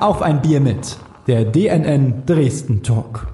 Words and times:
Auf 0.00 0.22
ein 0.22 0.40
Bier 0.40 0.60
mit, 0.60 0.96
der 1.26 1.44
DNN 1.44 2.24
Dresden 2.24 2.82
Talk. 2.82 3.26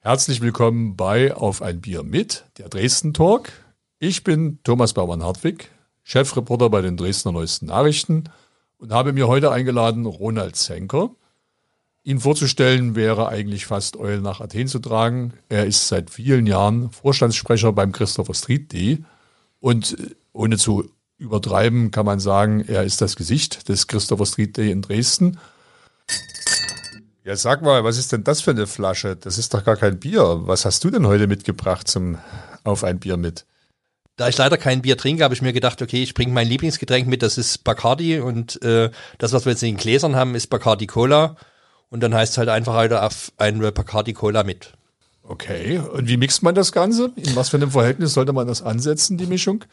Herzlich 0.00 0.40
willkommen 0.40 0.96
bei 0.96 1.32
Auf 1.32 1.62
ein 1.62 1.80
Bier 1.80 2.02
mit, 2.02 2.46
der 2.58 2.68
Dresden 2.68 3.14
Talk. 3.14 3.52
Ich 4.00 4.24
bin 4.24 4.58
Thomas 4.64 4.92
Baumann-Hartwig, 4.92 5.70
Chefreporter 6.02 6.68
bei 6.68 6.82
den 6.82 6.96
Dresdner 6.96 7.30
Neuesten 7.30 7.66
Nachrichten 7.66 8.24
und 8.78 8.90
habe 8.90 9.12
mir 9.12 9.28
heute 9.28 9.52
eingeladen 9.52 10.04
Ronald 10.04 10.56
Zenker. 10.56 11.10
Ihn 12.02 12.18
vorzustellen 12.18 12.96
wäre 12.96 13.28
eigentlich 13.28 13.66
fast 13.66 13.96
Eul 13.96 14.20
nach 14.20 14.40
Athen 14.40 14.66
zu 14.66 14.80
tragen. 14.80 15.34
Er 15.48 15.64
ist 15.64 15.86
seit 15.86 16.10
vielen 16.10 16.48
Jahren 16.48 16.90
Vorstandssprecher 16.90 17.70
beim 17.72 17.92
Christopher 17.92 18.34
Street 18.34 18.72
Day 18.72 19.04
und 19.60 19.96
äh, 19.96 20.10
ohne 20.32 20.58
zu 20.58 20.90
übertreiben 21.24 21.90
kann 21.90 22.06
man 22.06 22.20
sagen, 22.20 22.64
er 22.66 22.84
ist 22.84 23.00
das 23.00 23.16
Gesicht 23.16 23.68
des 23.68 23.88
Christopher 23.88 24.26
Street 24.26 24.56
Day 24.56 24.70
in 24.70 24.82
Dresden. 24.82 25.38
Ja, 27.24 27.34
sag 27.36 27.62
mal, 27.62 27.84
was 27.84 27.96
ist 27.96 28.12
denn 28.12 28.22
das 28.22 28.42
für 28.42 28.50
eine 28.50 28.66
Flasche? 28.66 29.16
Das 29.16 29.38
ist 29.38 29.54
doch 29.54 29.64
gar 29.64 29.76
kein 29.76 29.98
Bier. 29.98 30.42
Was 30.42 30.64
hast 30.64 30.84
du 30.84 30.90
denn 30.90 31.06
heute 31.06 31.26
mitgebracht 31.26 31.88
zum 31.88 32.18
Auf 32.64 32.84
ein 32.84 33.00
Bier 33.00 33.16
mit? 33.16 33.46
Da 34.16 34.28
ich 34.28 34.36
leider 34.36 34.58
kein 34.58 34.82
Bier 34.82 34.96
trinke, 34.96 35.24
habe 35.24 35.34
ich 35.34 35.42
mir 35.42 35.52
gedacht, 35.52 35.82
okay, 35.82 36.02
ich 36.02 36.14
bringe 36.14 36.32
mein 36.32 36.46
Lieblingsgetränk 36.46 37.08
mit, 37.08 37.22
das 37.22 37.36
ist 37.36 37.64
Bacardi 37.64 38.20
und 38.20 38.62
äh, 38.62 38.90
das, 39.18 39.32
was 39.32 39.44
wir 39.44 39.52
jetzt 39.52 39.62
in 39.62 39.70
den 39.70 39.76
Gläsern 39.76 40.14
haben, 40.14 40.34
ist 40.34 40.48
Bacardi 40.48 40.86
Cola. 40.86 41.36
Und 41.88 42.00
dann 42.00 42.14
heißt 42.14 42.32
es 42.32 42.38
halt 42.38 42.48
einfach 42.48 42.74
heute 42.74 43.02
auf 43.02 43.32
ein 43.38 43.58
Bacardi 43.58 44.12
Cola 44.12 44.44
mit. 44.44 44.74
Okay, 45.26 45.78
und 45.78 46.06
wie 46.06 46.18
mixt 46.18 46.42
man 46.42 46.54
das 46.54 46.70
Ganze? 46.70 47.10
In 47.16 47.34
was 47.34 47.48
für 47.48 47.56
einem 47.56 47.70
Verhältnis 47.70 48.12
sollte 48.12 48.34
man 48.34 48.46
das 48.46 48.60
ansetzen, 48.60 49.16
die 49.16 49.26
Mischung? 49.26 49.64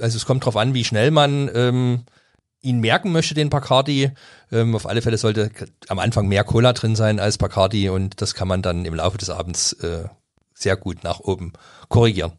Also 0.00 0.16
es 0.16 0.26
kommt 0.26 0.42
darauf 0.42 0.56
an, 0.56 0.74
wie 0.74 0.84
schnell 0.84 1.12
man 1.12 1.48
ähm, 1.54 2.00
ihn 2.62 2.80
merken 2.80 3.12
möchte, 3.12 3.34
den 3.34 3.48
Bacardi. 3.48 4.10
Ähm, 4.50 4.74
auf 4.74 4.86
alle 4.86 5.02
Fälle 5.02 5.18
sollte 5.18 5.50
am 5.86 6.00
Anfang 6.00 6.26
mehr 6.26 6.42
Cola 6.42 6.72
drin 6.72 6.96
sein 6.96 7.20
als 7.20 7.38
Bacardi 7.38 7.88
und 7.88 8.20
das 8.20 8.34
kann 8.34 8.48
man 8.48 8.60
dann 8.60 8.84
im 8.84 8.94
Laufe 8.94 9.18
des 9.18 9.30
Abends 9.30 9.72
äh, 9.74 10.08
sehr 10.52 10.76
gut 10.76 11.04
nach 11.04 11.20
oben 11.20 11.52
korrigieren. 11.88 12.32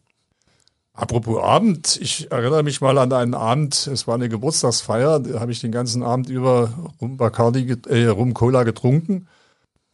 Apropos 0.92 1.42
Abend, 1.42 1.96
ich 2.00 2.30
erinnere 2.30 2.62
mich 2.62 2.80
mal 2.80 2.98
an 2.98 3.12
einen 3.12 3.34
Abend, 3.34 3.86
es 3.86 4.06
war 4.06 4.16
eine 4.16 4.28
Geburtstagsfeier, 4.28 5.20
da 5.20 5.40
habe 5.40 5.52
ich 5.52 5.60
den 5.60 5.72
ganzen 5.72 6.02
Abend 6.02 6.28
über 6.28 6.90
Rum 7.00 7.16
Bacardi, 7.16 7.74
äh, 7.88 8.06
Rum 8.06 8.34
Cola 8.34 8.64
getrunken. 8.64 9.28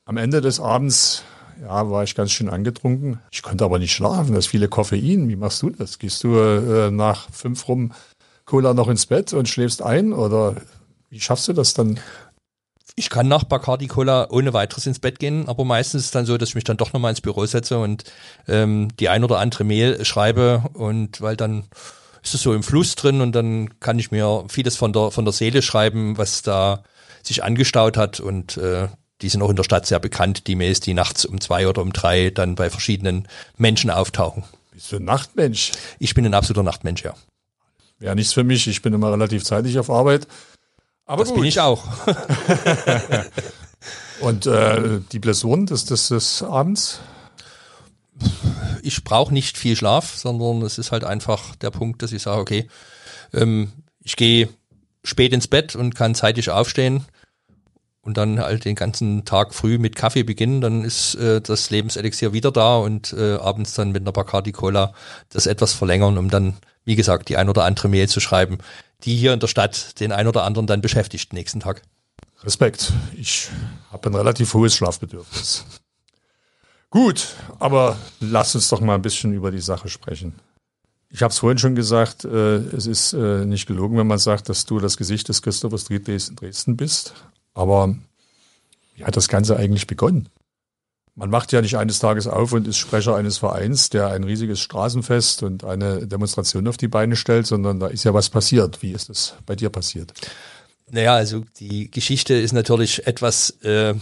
Am 0.06 0.16
Ende 0.16 0.40
des 0.40 0.60
Abends, 0.60 1.22
ja, 1.62 1.91
war 1.91 2.05
ich 2.05 2.14
ganz 2.14 2.33
schön 2.33 2.48
angetrunken. 2.48 3.20
Ich 3.30 3.42
konnte 3.42 3.64
aber 3.64 3.78
nicht 3.78 3.92
schlafen, 3.92 4.34
das 4.34 4.47
viele 4.47 4.69
Koffein. 4.69 5.28
Wie 5.28 5.36
machst 5.36 5.62
du 5.62 5.70
das? 5.70 5.98
Gehst 5.98 6.24
du 6.24 6.36
äh, 6.36 6.91
nach 6.91 7.28
fünf 7.30 7.69
Rum 7.69 7.92
Cola 8.44 8.74
noch 8.74 8.88
ins 8.88 9.06
Bett 9.06 9.33
und 9.33 9.48
schläfst 9.48 9.83
ein 9.83 10.12
oder 10.12 10.56
wie 11.11 11.20
schaffst 11.20 11.48
du 11.48 11.52
das 11.52 11.74
dann? 11.74 11.98
Ich 12.96 13.11
kann 13.11 13.27
nach 13.27 13.44
Bacardi 13.44 13.86
Cola 13.88 14.28
ohne 14.30 14.52
weiteres 14.52 14.86
ins 14.86 15.00
Bett 15.00 15.19
gehen, 15.19 15.48
aber 15.48 15.64
meistens 15.64 16.02
ist 16.02 16.06
es 16.06 16.11
dann 16.12 16.27
so, 16.27 16.36
dass 16.36 16.50
ich 16.50 16.55
mich 16.55 16.64
dann 16.64 16.77
doch 16.77 16.92
nochmal 16.92 17.11
ins 17.11 17.20
Büro 17.20 17.44
setze 17.46 17.78
und 17.78 18.05
ähm, 18.46 18.89
die 19.00 19.08
ein 19.08 19.24
oder 19.24 19.39
andere 19.39 19.64
Mail 19.64 20.05
schreibe 20.05 20.64
und 20.74 21.20
weil 21.20 21.36
dann 21.36 21.64
ist 22.22 22.34
es 22.34 22.42
so 22.42 22.55
im 22.55 22.62
Fluss 22.62 22.94
drin 22.94 23.20
und 23.20 23.33
dann 23.33 23.80
kann 23.80 23.98
ich 23.98 24.11
mir 24.11 24.44
vieles 24.48 24.77
von 24.77 24.92
der 24.92 25.11
von 25.11 25.24
der 25.24 25.33
Seele 25.33 25.62
schreiben, 25.62 26.18
was 26.18 26.42
da 26.42 26.84
sich 27.22 27.42
angestaut 27.42 27.96
hat 27.96 28.20
und 28.20 28.56
äh, 28.58 28.89
die 29.25 29.30
sind 29.30 29.41
auch 29.41 29.48
in 29.48 29.56
der 29.56 29.64
Stadt 29.64 29.86
sehr 29.86 30.00
bekannt, 30.00 30.48
die 30.48 30.55
Mails, 30.55 30.80
die 30.80 30.92
nachts 30.92 31.25
um 31.25 31.41
zwei 31.41 31.67
oder 31.67 31.80
um 31.80 31.94
drei 31.94 32.28
dann 32.28 32.56
bei 32.56 32.69
verschiedenen 32.69 33.27
Menschen 33.56 33.91
auftauchen. 33.91 34.44
Bist 34.70 34.92
du 34.92 34.97
ein 34.97 35.05
Nachtmensch? 35.05 35.72
Ich 35.98 36.12
bin 36.12 36.27
ein 36.27 36.34
absoluter 36.34 36.62
Nachtmensch, 36.62 37.05
ja. 37.05 37.14
Wäre 37.98 38.14
nichts 38.14 38.34
für 38.34 38.45
mich, 38.45 38.67
ich 38.67 38.83
bin 38.83 38.92
immer 38.92 39.11
relativ 39.11 39.42
zeitig 39.42 39.78
auf 39.78 39.89
Arbeit. 39.89 40.28
Aber 41.06 41.22
das 41.22 41.30
gut. 41.30 41.39
bin 41.39 41.48
ich 41.48 41.58
auch. 41.58 41.84
Und 44.20 44.45
äh, 44.45 45.01
die 45.11 45.20
Blessuren 45.20 45.64
des, 45.64 45.86
des, 45.86 46.08
des 46.08 46.42
Abends? 46.42 47.01
Ich 48.83 49.05
brauche 49.05 49.33
nicht 49.33 49.57
viel 49.57 49.74
Schlaf, 49.74 50.17
sondern 50.17 50.61
es 50.61 50.77
ist 50.77 50.92
halt 50.92 51.05
einfach 51.05 51.57
der 51.57 51.70
Punkt, 51.70 52.02
dass 52.02 52.13
ich 52.13 52.20
sage, 52.20 52.42
okay, 52.42 52.68
ähm, 53.33 53.73
ich 54.02 54.17
gehe 54.17 54.51
spät 55.02 55.33
ins 55.33 55.48
Bett 55.48 55.77
und 55.77 55.95
kann 55.95 56.14
zeitig 56.14 56.51
aufstehen 56.51 57.07
und 58.04 58.16
dann 58.16 58.38
halt 58.38 58.64
den 58.64 58.74
ganzen 58.74 59.24
Tag 59.24 59.54
früh 59.54 59.78
mit 59.78 59.96
Kaffee 59.96 60.22
beginnen, 60.22 60.60
dann 60.60 60.84
ist 60.84 61.14
äh, 61.14 61.40
das 61.40 61.70
Lebenselixier 61.70 62.32
wieder 62.32 62.52
da 62.52 62.76
und 62.76 63.12
äh, 63.14 63.34
abends 63.34 63.74
dann 63.74 63.92
mit 63.92 64.02
einer 64.02 64.12
Bacardi 64.12 64.52
Cola 64.52 64.92
das 65.30 65.46
etwas 65.46 65.72
verlängern, 65.72 66.18
um 66.18 66.28
dann, 66.28 66.56
wie 66.84 66.96
gesagt, 66.96 67.28
die 67.28 67.36
ein 67.36 67.48
oder 67.48 67.64
andere 67.64 67.88
Mail 67.88 68.08
zu 68.08 68.20
schreiben, 68.20 68.58
die 69.04 69.16
hier 69.16 69.32
in 69.32 69.40
der 69.40 69.46
Stadt 69.46 69.98
den 70.00 70.12
ein 70.12 70.28
oder 70.28 70.44
anderen 70.44 70.66
dann 70.66 70.82
beschäftigt 70.82 71.32
nächsten 71.32 71.60
Tag. 71.60 71.82
Respekt. 72.42 72.92
Ich 73.16 73.48
habe 73.90 74.10
ein 74.10 74.14
relativ 74.14 74.52
hohes 74.52 74.74
Schlafbedürfnis. 74.74 75.64
Gut, 76.90 77.34
aber 77.58 77.96
lass 78.20 78.54
uns 78.54 78.68
doch 78.68 78.80
mal 78.80 78.94
ein 78.94 79.02
bisschen 79.02 79.32
über 79.32 79.50
die 79.50 79.60
Sache 79.60 79.88
sprechen. 79.88 80.34
Ich 81.08 81.22
habe 81.22 81.32
es 81.32 81.38
vorhin 81.38 81.58
schon 81.58 81.74
gesagt, 81.74 82.24
äh, 82.24 82.56
es 82.56 82.86
ist 82.86 83.12
äh, 83.14 83.46
nicht 83.46 83.66
gelogen, 83.66 83.96
wenn 83.96 84.06
man 84.06 84.18
sagt, 84.18 84.48
dass 84.48 84.66
du 84.66 84.78
das 84.78 84.96
Gesicht 84.96 85.28
des 85.28 85.42
Christopher 85.42 85.78
Street 85.78 86.06
Days 86.06 86.28
in 86.28 86.36
Dresden 86.36 86.76
bist. 86.76 87.14
Aber 87.54 87.94
wie 88.96 89.04
hat 89.04 89.16
das 89.16 89.28
Ganze 89.28 89.56
eigentlich 89.56 89.86
begonnen? 89.86 90.28
Man 91.16 91.30
macht 91.30 91.52
ja 91.52 91.62
nicht 91.62 91.76
eines 91.76 92.00
Tages 92.00 92.26
auf 92.26 92.52
und 92.52 92.66
ist 92.66 92.76
Sprecher 92.76 93.14
eines 93.14 93.38
Vereins, 93.38 93.88
der 93.88 94.08
ein 94.08 94.24
riesiges 94.24 94.58
Straßenfest 94.60 95.44
und 95.44 95.62
eine 95.62 96.08
Demonstration 96.08 96.66
auf 96.66 96.76
die 96.76 96.88
Beine 96.88 97.14
stellt, 97.14 97.46
sondern 97.46 97.78
da 97.78 97.86
ist 97.86 98.02
ja 98.02 98.12
was 98.12 98.30
passiert. 98.30 98.82
Wie 98.82 98.90
ist 98.90 99.08
das 99.08 99.34
bei 99.46 99.54
dir 99.54 99.70
passiert? 99.70 100.12
Naja, 100.90 101.14
also 101.14 101.44
die 101.60 101.88
Geschichte 101.88 102.34
ist 102.34 102.52
natürlich 102.52 103.06
etwas, 103.06 103.50
äh, 103.62 103.94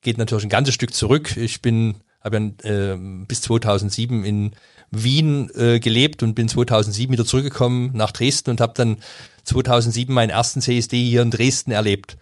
geht 0.00 0.16
natürlich 0.16 0.44
ein 0.44 0.50
ganzes 0.50 0.74
Stück 0.74 0.94
zurück. 0.94 1.36
Ich 1.36 1.60
bin, 1.60 1.96
habe 2.22 2.52
ja 2.64 2.92
äh, 2.92 2.96
bis 3.26 3.42
2007 3.42 4.24
in 4.24 4.52
Wien 4.92 5.50
äh, 5.56 5.80
gelebt 5.80 6.22
und 6.22 6.34
bin 6.34 6.48
2007 6.48 7.12
wieder 7.12 7.26
zurückgekommen 7.26 7.90
nach 7.94 8.12
Dresden 8.12 8.50
und 8.50 8.60
habe 8.60 8.74
dann 8.76 8.98
2007 9.42 10.14
meinen 10.14 10.30
ersten 10.30 10.60
CSD 10.60 11.02
hier 11.02 11.22
in 11.22 11.32
Dresden 11.32 11.72
erlebt 11.72 12.16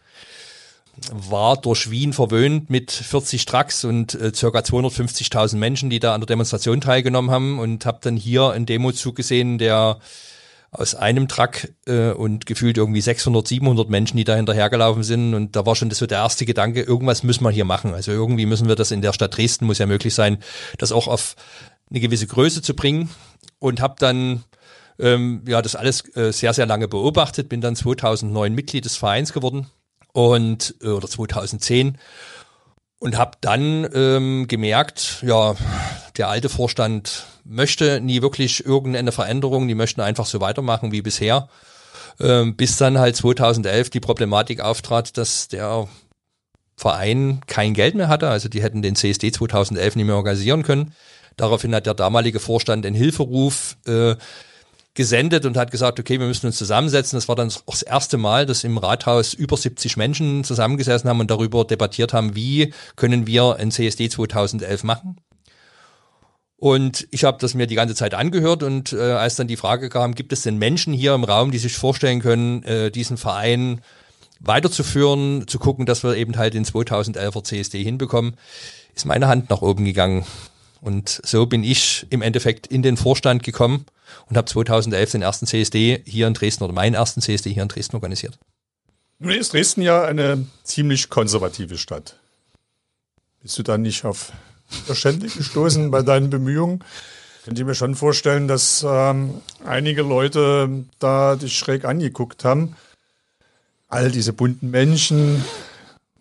war 1.12 1.56
durch 1.56 1.90
Wien 1.90 2.12
verwöhnt 2.12 2.70
mit 2.70 2.90
40 2.90 3.44
Trucks 3.44 3.84
und 3.84 4.14
äh, 4.14 4.32
circa 4.34 4.60
250.000 4.60 5.56
Menschen, 5.56 5.90
die 5.90 6.00
da 6.00 6.14
an 6.14 6.20
der 6.20 6.26
Demonstration 6.26 6.80
teilgenommen 6.80 7.30
haben 7.30 7.58
und 7.58 7.86
habe 7.86 7.98
dann 8.02 8.16
hier 8.16 8.50
einen 8.50 8.66
Demozug 8.66 9.16
gesehen, 9.16 9.58
der 9.58 9.98
aus 10.70 10.94
einem 10.94 11.28
Truck 11.28 11.68
äh, 11.86 12.10
und 12.10 12.44
gefühlt 12.46 12.76
irgendwie 12.76 13.00
600, 13.00 13.48
700 13.48 13.88
Menschen, 13.88 14.16
die 14.16 14.24
da 14.24 14.36
hinterhergelaufen 14.36 15.02
sind. 15.02 15.34
Und 15.34 15.56
da 15.56 15.64
war 15.64 15.74
schon 15.74 15.88
das 15.88 15.98
so 15.98 16.06
der 16.06 16.18
erste 16.18 16.44
Gedanke, 16.44 16.82
irgendwas 16.82 17.22
müssen 17.22 17.44
wir 17.44 17.50
hier 17.50 17.64
machen. 17.64 17.94
Also 17.94 18.12
irgendwie 18.12 18.46
müssen 18.46 18.68
wir 18.68 18.76
das 18.76 18.90
in 18.90 19.00
der 19.00 19.12
Stadt 19.12 19.36
Dresden, 19.36 19.66
muss 19.66 19.78
ja 19.78 19.86
möglich 19.86 20.14
sein, 20.14 20.38
das 20.76 20.92
auch 20.92 21.08
auf 21.08 21.36
eine 21.90 22.00
gewisse 22.00 22.26
Größe 22.26 22.60
zu 22.60 22.74
bringen. 22.74 23.08
Und 23.60 23.80
habe 23.80 23.96
dann 23.98 24.44
ähm, 24.98 25.42
ja 25.48 25.62
das 25.62 25.74
alles 25.74 26.04
äh, 26.16 26.32
sehr, 26.32 26.52
sehr 26.52 26.66
lange 26.66 26.86
beobachtet, 26.86 27.48
bin 27.48 27.60
dann 27.60 27.74
2009 27.74 28.54
Mitglied 28.54 28.84
des 28.84 28.96
Vereins 28.96 29.32
geworden 29.32 29.68
und 30.18 30.74
äh, 30.82 30.88
oder 30.88 31.06
2010 31.06 31.96
und 32.98 33.16
habe 33.16 33.38
dann 33.40 33.88
ähm, 33.94 34.48
gemerkt, 34.48 35.22
ja, 35.24 35.54
der 36.16 36.28
alte 36.28 36.48
Vorstand 36.48 37.26
möchte 37.44 38.00
nie 38.00 38.20
wirklich 38.20 38.66
irgendeine 38.66 39.12
Veränderung, 39.12 39.68
die 39.68 39.76
möchten 39.76 40.00
einfach 40.00 40.26
so 40.26 40.40
weitermachen 40.40 40.90
wie 40.90 41.02
bisher, 41.02 41.48
ähm, 42.18 42.56
bis 42.56 42.76
dann 42.78 42.98
halt 42.98 43.14
2011 43.14 43.90
die 43.90 44.00
Problematik 44.00 44.60
auftrat, 44.60 45.16
dass 45.16 45.46
der 45.46 45.86
Verein 46.76 47.40
kein 47.46 47.72
Geld 47.74 47.94
mehr 47.94 48.08
hatte, 48.08 48.28
also 48.28 48.48
die 48.48 48.62
hätten 48.62 48.82
den 48.82 48.96
CSD 48.96 49.30
2011 49.30 49.94
nicht 49.94 50.06
mehr 50.06 50.16
organisieren 50.16 50.64
können. 50.64 50.94
Daraufhin 51.36 51.72
hat 51.76 51.86
der 51.86 51.94
damalige 51.94 52.40
Vorstand 52.40 52.84
den 52.84 52.94
Hilferuf 52.94 53.76
äh, 53.86 54.16
gesendet 54.98 55.46
und 55.46 55.56
hat 55.56 55.70
gesagt, 55.70 56.00
okay, 56.00 56.18
wir 56.18 56.26
müssen 56.26 56.46
uns 56.46 56.58
zusammensetzen. 56.58 57.16
Das 57.16 57.28
war 57.28 57.36
dann 57.36 57.52
auch 57.66 57.72
das 57.72 57.82
erste 57.82 58.18
Mal, 58.18 58.46
dass 58.46 58.64
im 58.64 58.78
Rathaus 58.78 59.32
über 59.32 59.56
70 59.56 59.96
Menschen 59.96 60.42
zusammengesessen 60.42 61.08
haben 61.08 61.20
und 61.20 61.30
darüber 61.30 61.64
debattiert 61.64 62.12
haben, 62.12 62.34
wie 62.34 62.74
können 62.96 63.24
wir 63.28 63.56
ein 63.60 63.70
CSD 63.70 64.08
2011 64.08 64.82
machen. 64.82 65.16
Und 66.56 67.06
ich 67.12 67.22
habe 67.22 67.38
das 67.40 67.54
mir 67.54 67.68
die 67.68 67.76
ganze 67.76 67.94
Zeit 67.94 68.12
angehört 68.12 68.64
und 68.64 68.92
äh, 68.92 69.12
als 69.12 69.36
dann 69.36 69.46
die 69.46 69.56
Frage 69.56 69.88
kam, 69.88 70.16
gibt 70.16 70.32
es 70.32 70.42
denn 70.42 70.56
Menschen 70.56 70.92
hier 70.92 71.14
im 71.14 71.22
Raum, 71.22 71.52
die 71.52 71.58
sich 71.58 71.76
vorstellen 71.76 72.20
können, 72.20 72.64
äh, 72.64 72.90
diesen 72.90 73.18
Verein 73.18 73.80
weiterzuführen, 74.40 75.46
zu 75.46 75.60
gucken, 75.60 75.86
dass 75.86 76.02
wir 76.02 76.16
eben 76.16 76.36
halt 76.36 76.54
den 76.54 76.64
2011er 76.64 77.44
CSD 77.44 77.84
hinbekommen, 77.84 78.34
ist 78.96 79.06
meine 79.06 79.28
Hand 79.28 79.48
nach 79.48 79.62
oben 79.62 79.84
gegangen. 79.84 80.26
Und 80.80 81.20
so 81.24 81.46
bin 81.46 81.62
ich 81.62 82.04
im 82.10 82.20
Endeffekt 82.20 82.66
in 82.66 82.82
den 82.82 82.96
Vorstand 82.96 83.44
gekommen 83.44 83.84
und 84.26 84.36
habe 84.36 84.46
2011 84.46 85.12
den 85.12 85.22
ersten 85.22 85.46
CSD 85.46 86.02
hier 86.06 86.26
in 86.26 86.34
Dresden 86.34 86.64
oder 86.64 86.72
meinen 86.72 86.94
ersten 86.94 87.20
CSD 87.20 87.52
hier 87.52 87.62
in 87.62 87.68
Dresden 87.68 87.96
organisiert. 87.96 88.38
Nun 89.18 89.32
ist 89.32 89.52
Dresden 89.52 89.82
ja 89.82 90.04
eine 90.04 90.46
ziemlich 90.62 91.08
konservative 91.08 91.76
Stadt. 91.76 92.16
Bist 93.42 93.58
du 93.58 93.62
da 93.62 93.78
nicht 93.78 94.04
auf 94.04 94.32
Widerstände 94.70 95.28
gestoßen 95.28 95.90
bei 95.90 96.02
deinen 96.02 96.30
Bemühungen? 96.30 96.84
Könnt 97.44 97.58
ihr 97.58 97.64
mir 97.64 97.74
schon 97.74 97.94
vorstellen, 97.94 98.46
dass 98.46 98.84
ähm, 98.86 99.40
einige 99.64 100.02
Leute 100.02 100.84
da 100.98 101.36
dich 101.36 101.56
schräg 101.56 101.84
angeguckt 101.84 102.44
haben. 102.44 102.76
all 103.88 104.10
diese 104.10 104.34
bunten 104.34 104.70
Menschen, 104.70 105.42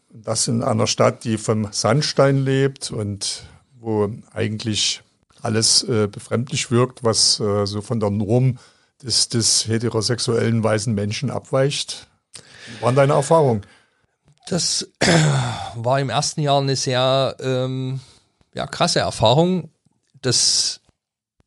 das 0.09 0.47
in 0.47 0.63
einer 0.63 0.87
Stadt, 0.87 1.25
die 1.25 1.37
vom 1.37 1.67
Sandstein 1.71 2.45
lebt 2.45 2.91
und 2.91 3.43
wo 3.79 4.09
eigentlich 4.31 5.01
alles 5.47 5.81
äh, 5.83 6.07
befremdlich 6.07 6.69
wirkt, 6.71 7.05
was 7.05 7.39
äh, 7.39 7.65
so 7.65 7.81
von 7.81 8.01
der 8.01 8.09
Norm 8.09 8.59
des, 9.01 9.29
des 9.29 9.65
heterosexuellen 9.65 10.61
weißen 10.61 10.93
Menschen 10.93 11.31
abweicht. 11.31 12.07
Wie 12.67 12.81
waren 12.81 12.95
deine 12.95 13.13
Erfahrungen? 13.13 13.65
Das 14.49 14.89
war 15.75 15.99
im 16.01 16.09
ersten 16.09 16.41
Jahr 16.41 16.59
eine 16.61 16.75
sehr 16.75 17.37
ähm, 17.39 18.01
ja, 18.53 18.67
krasse 18.67 18.99
Erfahrung. 18.99 19.71
Das 20.21 20.81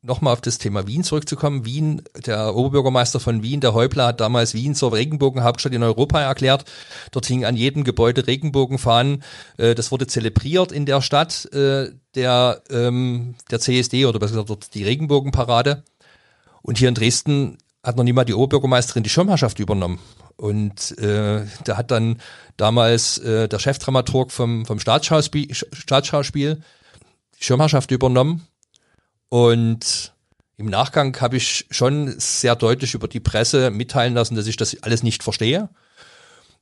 nochmal 0.01 0.33
auf 0.33 0.41
das 0.41 0.57
Thema 0.57 0.87
Wien 0.87 1.03
zurückzukommen. 1.03 1.65
Wien, 1.65 2.01
der 2.25 2.55
Oberbürgermeister 2.55 3.19
von 3.19 3.43
Wien, 3.43 3.61
der 3.61 3.73
Häupler, 3.73 4.07
hat 4.07 4.21
damals 4.21 4.53
Wien 4.53 4.73
zur 4.73 4.93
Regenbogenhauptstadt 4.93 5.73
in 5.73 5.83
Europa 5.83 6.19
erklärt. 6.19 6.65
Dort 7.11 7.25
hing 7.27 7.45
an 7.45 7.55
jedem 7.55 7.83
Gebäude 7.83 8.25
Regenbogenfahnen. 8.25 9.23
Äh, 9.57 9.75
das 9.75 9.91
wurde 9.91 10.07
zelebriert 10.07 10.71
in 10.71 10.85
der 10.85 11.01
Stadt 11.01 11.45
äh, 11.53 11.91
der, 12.15 12.61
ähm, 12.69 13.35
der 13.51 13.59
CSD 13.59 14.05
oder 14.05 14.19
besser 14.19 14.33
gesagt 14.33 14.49
dort 14.49 14.73
die 14.73 14.83
Regenbogenparade. 14.83 15.83
Und 16.63 16.77
hier 16.77 16.89
in 16.89 16.95
Dresden 16.95 17.57
hat 17.83 17.97
noch 17.97 18.03
niemand 18.03 18.29
die 18.29 18.33
Oberbürgermeisterin 18.33 19.03
die 19.03 19.09
Schirmherrschaft 19.09 19.59
übernommen. 19.59 19.99
Und 20.35 20.97
äh, 20.97 21.45
da 21.63 21.77
hat 21.77 21.91
dann 21.91 22.19
damals 22.57 23.19
äh, 23.19 23.47
der 23.47 23.59
Chefdramaturg 23.59 24.31
vom, 24.31 24.65
vom 24.65 24.79
Staatsschauspiel, 24.79 25.53
Staatsschauspiel 25.53 26.61
die 27.39 27.43
Schirmherrschaft 27.43 27.91
übernommen 27.91 28.47
und 29.31 30.11
im 30.57 30.65
Nachgang 30.65 31.17
habe 31.21 31.37
ich 31.37 31.65
schon 31.71 32.19
sehr 32.19 32.57
deutlich 32.57 32.95
über 32.95 33.07
die 33.07 33.21
Presse 33.21 33.71
mitteilen 33.71 34.13
lassen, 34.13 34.35
dass 34.35 34.45
ich 34.45 34.57
das 34.57 34.75
alles 34.83 35.03
nicht 35.03 35.23
verstehe. 35.23 35.69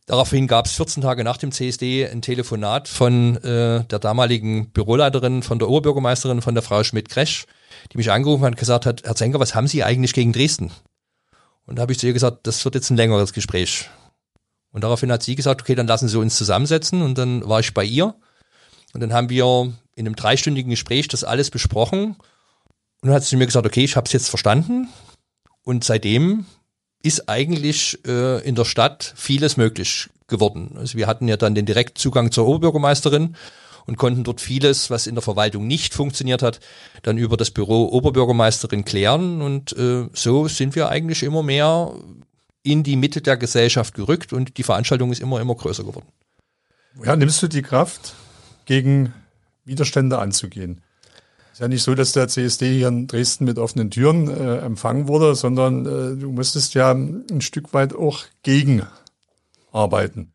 Daraufhin 0.05 0.45
gab 0.45 0.67
es 0.67 0.73
14 0.73 1.01
Tage 1.01 1.23
nach 1.23 1.37
dem 1.37 1.51
CSD 1.51 2.07
ein 2.07 2.21
Telefonat 2.21 2.87
von 2.87 3.37
äh, 3.37 3.83
der 3.85 3.97
damaligen 3.97 4.69
Büroleiterin, 4.69 5.41
von 5.41 5.57
der 5.57 5.67
Oberbürgermeisterin, 5.67 6.43
von 6.43 6.53
der 6.53 6.61
Frau 6.61 6.83
Schmidt-Kresch, 6.83 7.47
die 7.91 7.97
mich 7.97 8.11
angerufen 8.11 8.43
hat 8.43 8.51
und 8.51 8.59
gesagt 8.59 8.85
hat, 8.85 9.01
Herr 9.03 9.15
Zenker, 9.15 9.39
was 9.39 9.55
haben 9.55 9.67
Sie 9.67 9.83
eigentlich 9.83 10.13
gegen 10.13 10.31
Dresden? 10.31 10.71
Und 11.65 11.77
da 11.77 11.81
habe 11.81 11.91
ich 11.91 11.97
zu 11.97 12.05
ihr 12.05 12.13
gesagt, 12.13 12.45
das 12.45 12.63
wird 12.65 12.75
jetzt 12.75 12.91
ein 12.91 12.97
längeres 12.97 13.33
Gespräch. 13.33 13.89
Und 14.71 14.83
daraufhin 14.83 15.11
hat 15.11 15.23
sie 15.23 15.35
gesagt, 15.35 15.61
okay, 15.61 15.73
dann 15.73 15.87
lassen 15.87 16.07
Sie 16.07 16.19
uns 16.19 16.35
zusammensetzen. 16.35 17.01
Und 17.01 17.17
dann 17.17 17.49
war 17.49 17.61
ich 17.61 17.73
bei 17.73 17.83
ihr. 17.83 18.13
Und 18.93 19.01
dann 19.01 19.11
haben 19.11 19.29
wir 19.29 19.73
in 19.95 20.05
einem 20.05 20.15
dreistündigen 20.15 20.69
Gespräch 20.69 21.07
das 21.07 21.23
alles 21.23 21.49
besprochen. 21.49 22.15
Und 23.01 23.07
dann 23.07 23.15
hat 23.15 23.23
sie 23.23 23.35
mir 23.35 23.45
gesagt, 23.45 23.65
okay, 23.65 23.83
ich 23.83 23.95
habe 23.95 24.05
es 24.05 24.13
jetzt 24.13 24.29
verstanden. 24.29 24.89
Und 25.63 25.83
seitdem 25.83 26.45
ist 27.01 27.29
eigentlich 27.29 27.99
äh, 28.05 28.41
in 28.45 28.55
der 28.55 28.65
Stadt 28.65 29.13
vieles 29.15 29.55
möglich 29.55 30.09
geworden. 30.27 30.75
Also 30.77 30.97
wir 30.97 31.07
hatten 31.07 31.27
ja 31.27 31.37
dann 31.37 31.55
den 31.55 31.65
Direktzugang 31.65 32.31
zur 32.31 32.47
Oberbürgermeisterin 32.47 33.35
und 33.85 33.97
konnten 33.97 34.23
dort 34.23 34.41
vieles, 34.41 34.89
was 34.89 35.07
in 35.07 35.15
der 35.15 35.21
Verwaltung 35.21 35.65
nicht 35.65 35.93
funktioniert 35.93 36.43
hat, 36.43 36.59
dann 37.01 37.17
über 37.17 37.37
das 37.37 37.51
Büro 37.51 37.85
Oberbürgermeisterin 37.85 38.85
klären. 38.85 39.41
Und 39.41 39.75
äh, 39.77 40.07
so 40.13 40.47
sind 40.47 40.75
wir 40.75 40.89
eigentlich 40.89 41.23
immer 41.23 41.41
mehr 41.41 41.93
in 42.63 42.83
die 42.83 42.97
Mitte 42.97 43.21
der 43.21 43.37
Gesellschaft 43.37 43.93
gerückt 43.93 44.33
und 44.33 44.57
die 44.57 44.63
Veranstaltung 44.63 45.11
ist 45.11 45.21
immer, 45.21 45.39
immer 45.39 45.55
größer 45.55 45.83
geworden. 45.83 46.07
Woher 46.93 47.15
nimmst 47.15 47.41
du 47.41 47.47
die 47.47 47.61
Kraft, 47.61 48.13
gegen 48.65 49.13
Widerstände 49.63 50.19
anzugehen? 50.19 50.81
Ist 51.59 51.63
ja 51.63 51.67
nicht 51.67 51.83
so, 51.83 51.93
dass 51.93 52.13
der 52.13 52.29
CSD 52.29 52.71
hier 52.71 52.87
in 52.87 53.07
Dresden 53.07 53.43
mit 53.43 53.59
offenen 53.59 53.91
Türen 53.91 54.29
äh, 54.29 54.59
empfangen 54.59 55.09
wurde, 55.09 55.35
sondern 55.35 55.85
äh, 55.85 56.15
du 56.15 56.31
musstest 56.31 56.73
ja 56.73 56.91
ein 56.91 57.41
Stück 57.41 57.73
weit 57.73 57.93
auch 57.93 58.23
gegen 58.43 58.83
arbeiten. 59.73 60.31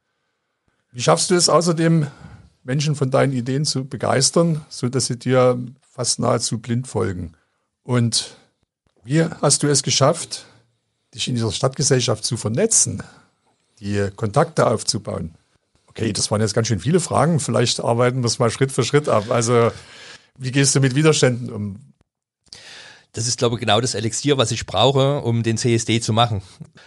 Wie 0.92 1.00
schaffst 1.00 1.30
du 1.30 1.34
es 1.34 1.48
außerdem, 1.48 2.08
Menschen 2.62 2.94
von 2.94 3.10
deinen 3.10 3.32
Ideen 3.32 3.64
zu 3.64 3.86
begeistern, 3.86 4.66
so 4.68 4.90
dass 4.90 5.06
sie 5.06 5.18
dir 5.18 5.58
fast 5.80 6.18
nahezu 6.18 6.58
blind 6.58 6.88
folgen? 6.88 7.32
Und 7.84 8.36
wie 9.02 9.24
hast 9.24 9.62
du 9.62 9.68
es 9.68 9.82
geschafft, 9.82 10.44
dich 11.14 11.26
in 11.26 11.36
dieser 11.36 11.52
Stadtgesellschaft 11.52 12.22
zu 12.22 12.36
vernetzen, 12.36 13.02
die 13.80 14.10
Kontakte 14.14 14.66
aufzubauen? 14.66 15.34
Okay, 15.86 16.12
das 16.12 16.30
waren 16.30 16.42
jetzt 16.42 16.52
ganz 16.52 16.66
schön 16.66 16.80
viele 16.80 17.00
Fragen. 17.00 17.40
Vielleicht 17.40 17.80
arbeiten 17.80 18.20
wir 18.20 18.26
es 18.26 18.38
mal 18.38 18.50
Schritt 18.50 18.72
für 18.72 18.84
Schritt 18.84 19.08
ab. 19.08 19.30
Also 19.30 19.70
wie 20.38 20.52
gehst 20.52 20.74
du 20.74 20.80
mit 20.80 20.94
Widerständen 20.94 21.50
um? 21.50 21.94
Das 23.12 23.28
ist, 23.28 23.38
glaube 23.38 23.54
ich, 23.54 23.60
genau 23.60 23.80
das 23.80 23.94
Elixier, 23.94 24.38
was 24.38 24.50
ich 24.50 24.66
brauche, 24.66 25.20
um 25.20 25.44
den 25.44 25.56
CSD 25.56 26.00
zu 26.00 26.12
machen. 26.12 26.42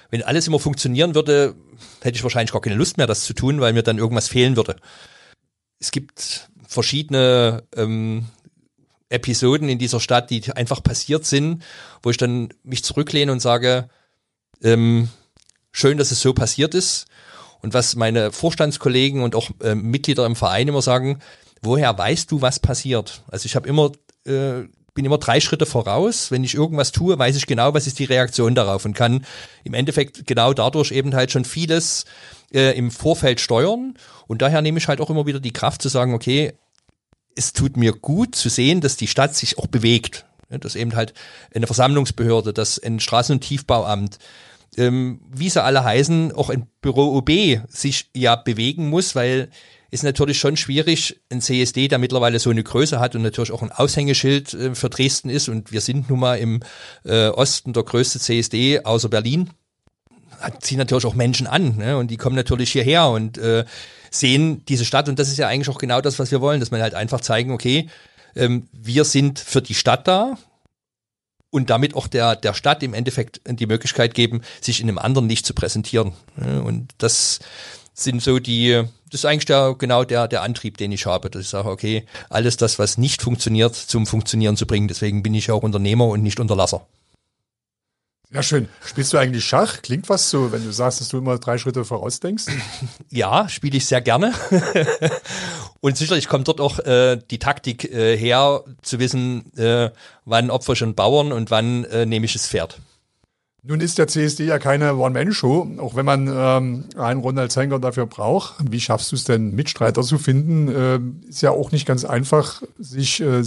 Wenn 0.10 0.24
alles 0.24 0.46
immer 0.46 0.60
funktionieren 0.60 1.16
würde, 1.16 1.56
hätte 2.02 2.18
ich 2.18 2.24
wahrscheinlich 2.24 2.52
gar 2.52 2.62
keine 2.62 2.76
Lust 2.76 2.98
mehr, 2.98 3.08
das 3.08 3.24
zu 3.24 3.34
tun, 3.34 3.62
weil 3.62 3.72
mir 3.72 3.84
dann 3.84 3.98
irgendwas 3.98 4.28
fehlen 4.28 4.58
würde. 4.58 4.76
Es 5.80 5.92
gibt 5.92 6.50
verschiedene 6.68 7.64
ähm, 7.76 8.26
Episoden 9.08 9.70
in 9.70 9.80
dieser 9.80 10.02
Stadt, 10.02 10.30
die 10.30 10.52
einfach 10.52 10.84
passiert 10.84 11.26
sind, 11.26 11.64
wo 12.04 12.10
ich 12.10 12.18
dann 12.18 12.50
mich 12.64 12.84
zurücklehne 12.84 13.32
und 13.32 13.40
sage, 13.40 13.88
ähm, 14.62 15.08
schön, 15.72 15.98
dass 15.98 16.12
es 16.12 16.22
so 16.22 16.34
passiert 16.34 16.76
ist. 16.76 17.06
Und 17.62 17.74
was 17.74 17.96
meine 17.96 18.34
Vorstandskollegen 18.34 19.22
und 19.22 19.34
auch 19.34 19.50
äh, 19.62 19.76
Mitglieder 19.76 20.26
im 20.26 20.36
Verein 20.36 20.68
immer 20.68 20.82
sagen, 20.82 21.20
woher 21.62 21.98
weißt 21.98 22.32
du, 22.32 22.42
was 22.42 22.60
passiert? 22.60 23.24
Also 23.28 23.46
ich 23.46 23.56
habe 23.56 23.68
immer, 23.68 23.92
äh, 24.26 24.64
bin 24.94 25.06
immer 25.06 25.18
drei 25.18 25.40
Schritte 25.40 25.66
voraus. 25.66 26.32
Wenn 26.32 26.44
ich 26.44 26.56
irgendwas 26.56 26.92
tue, 26.92 27.18
weiß 27.18 27.36
ich 27.36 27.46
genau, 27.46 27.74
was 27.74 27.88
ist 27.88 28.00
die 28.00 28.06
Reaktion 28.06 28.56
darauf 28.56 28.84
und 28.86 28.94
kann 28.94 29.26
im 29.64 29.74
Endeffekt 29.74 30.26
genau 30.26 30.54
dadurch 30.54 30.92
eben 30.92 31.14
halt 31.14 31.32
schon 31.32 31.46
vieles 31.46 32.06
äh, 32.54 32.78
im 32.78 32.92
Vorfeld 32.92 33.40
steuern. 33.40 33.94
Und 34.28 34.42
daher 34.42 34.62
nehme 34.62 34.80
ich 34.80 34.88
halt 34.88 35.00
auch 35.02 35.10
immer 35.10 35.26
wieder 35.26 35.40
die 35.40 35.54
Kraft 35.54 35.82
zu 35.82 35.90
sagen, 35.90 36.14
okay, 36.14 36.54
es 37.36 37.54
tut 37.54 37.78
mir 37.78 37.94
gut 37.94 38.36
zu 38.36 38.50
sehen, 38.50 38.82
dass 38.82 38.98
die 38.98 39.08
Stadt 39.08 39.36
sich 39.36 39.58
auch 39.58 39.68
bewegt. 39.68 40.26
Dass 40.50 40.76
eben 40.76 40.96
halt 40.96 41.14
eine 41.54 41.68
Versammlungsbehörde, 41.68 42.54
dass 42.54 42.80
ein 42.82 43.00
Straßen- 43.00 43.34
und 43.34 43.42
Tiefbauamt, 43.42 44.18
ähm, 44.78 45.20
wie 45.30 45.50
sie 45.50 45.62
alle 45.62 45.84
heißen, 45.84 46.32
auch 46.32 46.50
ein 46.50 46.68
Büro 46.82 47.18
OB 47.18 47.62
sich 47.68 48.10
ja 48.16 48.36
bewegen 48.36 48.90
muss, 48.90 49.14
weil 49.14 49.50
ist 49.90 50.04
natürlich 50.04 50.40
schon 50.40 50.58
schwierig, 50.58 51.20
ein 51.32 51.42
CSD, 51.42 51.88
der 51.88 51.98
mittlerweile 51.98 52.40
so 52.40 52.50
eine 52.50 52.64
Größe 52.64 53.00
hat 53.00 53.16
und 53.16 53.22
natürlich 53.22 53.52
auch 53.52 53.62
ein 53.62 53.72
Aushängeschild 53.72 54.54
äh, 54.54 54.76
für 54.76 54.90
Dresden 54.90 55.30
ist 55.30 55.50
und 55.50 55.72
wir 55.72 55.82
sind 55.82 56.10
nun 56.10 56.20
mal 56.20 56.36
im 56.36 56.62
äh, 57.06 57.28
Osten 57.28 57.74
der 57.74 57.84
größte 57.84 58.20
CSD 58.20 58.84
außer 58.84 59.10
Berlin, 59.10 59.52
hat 60.40 60.66
sie 60.66 60.76
natürlich 60.76 61.06
auch 61.06 61.16
Menschen 61.16 61.48
an 61.48 61.78
ne? 61.78 61.98
und 61.98 62.12
die 62.12 62.18
kommen 62.18 62.36
natürlich 62.36 62.72
hierher 62.72 63.08
und 63.08 63.38
äh, 63.38 63.66
sehen 64.12 64.64
diese 64.68 64.86
Stadt 64.86 65.10
und 65.10 65.20
das 65.20 65.30
ist 65.30 65.38
ja 65.38 65.48
eigentlich 65.48 65.70
auch 65.70 65.80
genau 65.80 66.02
das, 66.02 66.20
was 66.20 66.32
wir 66.32 66.42
wollen, 66.42 66.60
dass 66.60 66.72
man 66.72 66.82
halt 66.82 66.94
einfach 66.94 67.22
zeigen, 67.22 67.52
okay, 67.52 67.90
ähm, 68.36 68.68
wir 68.72 69.04
sind 69.04 69.40
für 69.40 69.62
die 69.62 69.74
Stadt 69.74 70.08
da, 70.08 70.38
und 71.50 71.70
damit 71.70 71.96
auch 71.96 72.08
der, 72.08 72.36
der 72.36 72.54
Stadt 72.54 72.84
im 72.84 72.94
Endeffekt 72.94 73.42
die 73.48 73.66
Möglichkeit 73.66 74.14
geben, 74.14 74.42
sich 74.62 74.82
in 74.82 74.90
einem 74.90 74.98
anderen 74.98 75.30
Licht 75.30 75.46
zu 75.46 75.54
präsentieren. 75.54 76.12
Und 76.36 76.90
das 76.98 77.40
sind 77.94 78.22
so 78.22 78.40
die, 78.40 78.84
das 79.12 79.22
ist 79.22 79.26
eigentlich 79.26 79.46
der, 79.46 79.76
genau 79.78 80.04
der, 80.04 80.28
der 80.28 80.42
Antrieb, 80.42 80.78
den 80.78 80.92
ich 80.92 81.06
habe, 81.06 81.30
dass 81.30 81.44
ich 81.44 81.50
sage, 81.50 81.70
okay, 81.70 82.06
alles 82.30 82.58
das, 82.58 82.80
was 82.80 82.98
nicht 82.98 83.22
funktioniert, 83.22 83.76
zum 83.76 84.06
Funktionieren 84.06 84.58
zu 84.58 84.66
bringen. 84.66 84.88
Deswegen 84.88 85.24
bin 85.24 85.34
ich 85.34 85.52
auch 85.52 85.64
Unternehmer 85.64 86.08
und 86.08 86.24
nicht 86.24 86.40
Unterlasser. 86.40 86.86
Ja, 88.30 88.44
schön. 88.44 88.68
Spielst 88.86 89.14
du 89.14 89.18
eigentlich 89.18 89.46
Schach? 89.46 89.82
Klingt 89.82 90.10
was 90.10 90.30
so, 90.30 90.52
wenn 90.52 90.66
du 90.66 90.74
sagst, 90.74 91.00
dass 91.00 91.08
du 91.08 91.18
immer 91.18 91.38
drei 91.38 91.58
Schritte 91.58 91.86
vorausdenkst? 91.86 92.48
Ja, 93.10 93.48
spiele 93.48 93.78
ich 93.78 93.86
sehr 93.86 94.02
gerne. 94.02 94.34
und 95.80 95.98
sicherlich 95.98 96.28
kommt 96.28 96.50
dort 96.50 96.60
auch 96.60 96.80
äh, 96.80 97.18
die 97.32 97.40
Taktik 97.40 97.86
äh, 97.86 98.18
her, 98.18 98.64
zu 98.82 99.00
wissen, 99.00 99.56
äh, 99.58 99.92
wann 100.26 100.50
opfer 100.50 100.74
ich 100.74 100.84
einen 100.84 100.94
Bauern 100.94 101.32
und 101.32 101.52
wann 101.52 101.86
äh, 101.86 102.06
nehme 102.06 102.26
ich 102.26 102.34
das 102.34 102.48
Pferd. 102.48 102.80
Nun 103.64 103.82
ist 103.82 103.98
der 103.98 104.08
CSD 104.08 104.46
ja 104.46 104.60
keine 104.60 104.96
One-Man-Show, 104.96 105.78
auch 105.80 105.96
wenn 105.96 106.06
man 106.06 106.28
ähm, 106.32 106.86
einen 106.96 107.20
Ronald 107.20 107.52
Zenger 107.52 107.80
dafür 107.80 108.06
braucht. 108.06 108.56
Wie 108.70 108.80
schaffst 108.80 109.12
du 109.12 109.16
es 109.16 109.24
denn, 109.24 109.56
Mitstreiter 109.56 110.04
zu 110.04 110.18
finden? 110.18 110.70
Ähm, 110.74 111.22
ist 111.28 111.42
ja 111.42 111.52
auch 111.52 111.72
nicht 111.72 111.86
ganz 111.86 112.06
einfach, 112.06 112.62
sich 112.78 113.20
äh, 113.20 113.44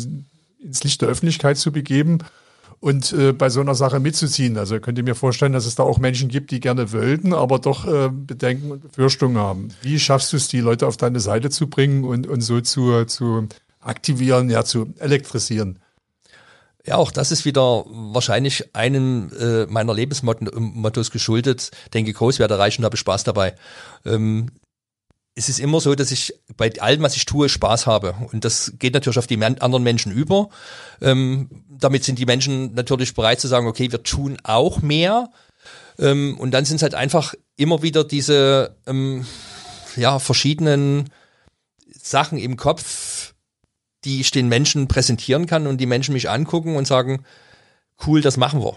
ins 0.62 0.84
Licht 0.84 1.00
der 1.00 1.08
Öffentlichkeit 1.08 1.56
zu 1.56 1.72
begeben 1.72 2.18
und 2.80 3.12
äh, 3.12 3.32
bei 3.32 3.50
so 3.50 3.60
einer 3.60 3.74
Sache 3.74 4.00
mitzuziehen. 4.00 4.56
Also 4.56 4.80
könnt 4.80 4.98
ihr 4.98 5.04
mir 5.04 5.14
vorstellen, 5.14 5.52
dass 5.52 5.66
es 5.66 5.74
da 5.74 5.82
auch 5.82 5.98
Menschen 5.98 6.28
gibt, 6.28 6.50
die 6.50 6.60
gerne 6.60 6.92
wollten, 6.92 7.32
aber 7.32 7.58
doch 7.58 7.86
äh, 7.86 8.10
Bedenken 8.10 8.72
und 8.72 8.82
Befürchtungen 8.82 9.38
haben. 9.38 9.68
Wie 9.82 9.98
schaffst 9.98 10.32
du 10.32 10.38
es, 10.38 10.48
die 10.48 10.60
Leute 10.60 10.86
auf 10.86 10.96
deine 10.96 11.20
Seite 11.20 11.50
zu 11.50 11.68
bringen 11.68 12.04
und, 12.04 12.26
und 12.26 12.40
so 12.40 12.60
zu, 12.60 13.04
zu 13.04 13.48
aktivieren, 13.80 14.50
ja, 14.50 14.64
zu 14.64 14.92
elektrisieren? 14.98 15.78
Ja, 16.86 16.96
auch 16.96 17.10
das 17.10 17.30
ist 17.30 17.44
wieder 17.44 17.84
wahrscheinlich 17.88 18.74
einem 18.74 19.30
äh, 19.38 19.66
meiner 19.66 19.92
Lebensmottos 19.92 21.10
geschuldet. 21.10 21.70
Denke 21.92 22.12
groß, 22.12 22.38
werde 22.38 22.58
reich 22.58 22.78
und 22.78 22.84
habe 22.84 22.96
Spaß 22.96 23.24
dabei. 23.24 23.54
Ähm, 24.06 24.50
es 25.34 25.48
ist 25.48 25.60
immer 25.60 25.80
so, 25.80 25.94
dass 25.94 26.10
ich 26.10 26.34
bei 26.56 26.72
allem, 26.80 27.02
was 27.02 27.16
ich 27.16 27.24
tue, 27.24 27.48
Spaß 27.48 27.86
habe. 27.86 28.14
Und 28.32 28.44
das 28.44 28.72
geht 28.78 28.94
natürlich 28.94 29.18
auf 29.18 29.26
die 29.26 29.42
anderen 29.42 29.82
Menschen 29.82 30.12
über. 30.12 30.48
Ähm, 31.00 31.48
damit 31.68 32.04
sind 32.04 32.18
die 32.18 32.26
Menschen 32.26 32.74
natürlich 32.74 33.14
bereit 33.14 33.40
zu 33.40 33.48
sagen, 33.48 33.66
okay, 33.66 33.92
wir 33.92 34.02
tun 34.02 34.38
auch 34.42 34.82
mehr. 34.82 35.30
Ähm, 35.98 36.38
und 36.38 36.50
dann 36.50 36.64
sind 36.64 36.76
es 36.76 36.82
halt 36.82 36.94
einfach 36.94 37.34
immer 37.56 37.82
wieder 37.82 38.04
diese 38.04 38.76
ähm, 38.86 39.26
ja, 39.96 40.18
verschiedenen 40.18 41.10
Sachen 42.02 42.38
im 42.38 42.56
Kopf, 42.56 42.84
die 44.04 44.20
ich 44.20 44.30
den 44.30 44.48
Menschen 44.48 44.88
präsentieren 44.88 45.46
kann 45.46 45.66
und 45.66 45.78
die 45.78 45.86
Menschen 45.86 46.14
mich 46.14 46.30
angucken 46.30 46.76
und 46.76 46.86
sagen, 46.86 47.24
cool, 48.06 48.20
das 48.20 48.36
machen 48.36 48.62
wir. 48.62 48.76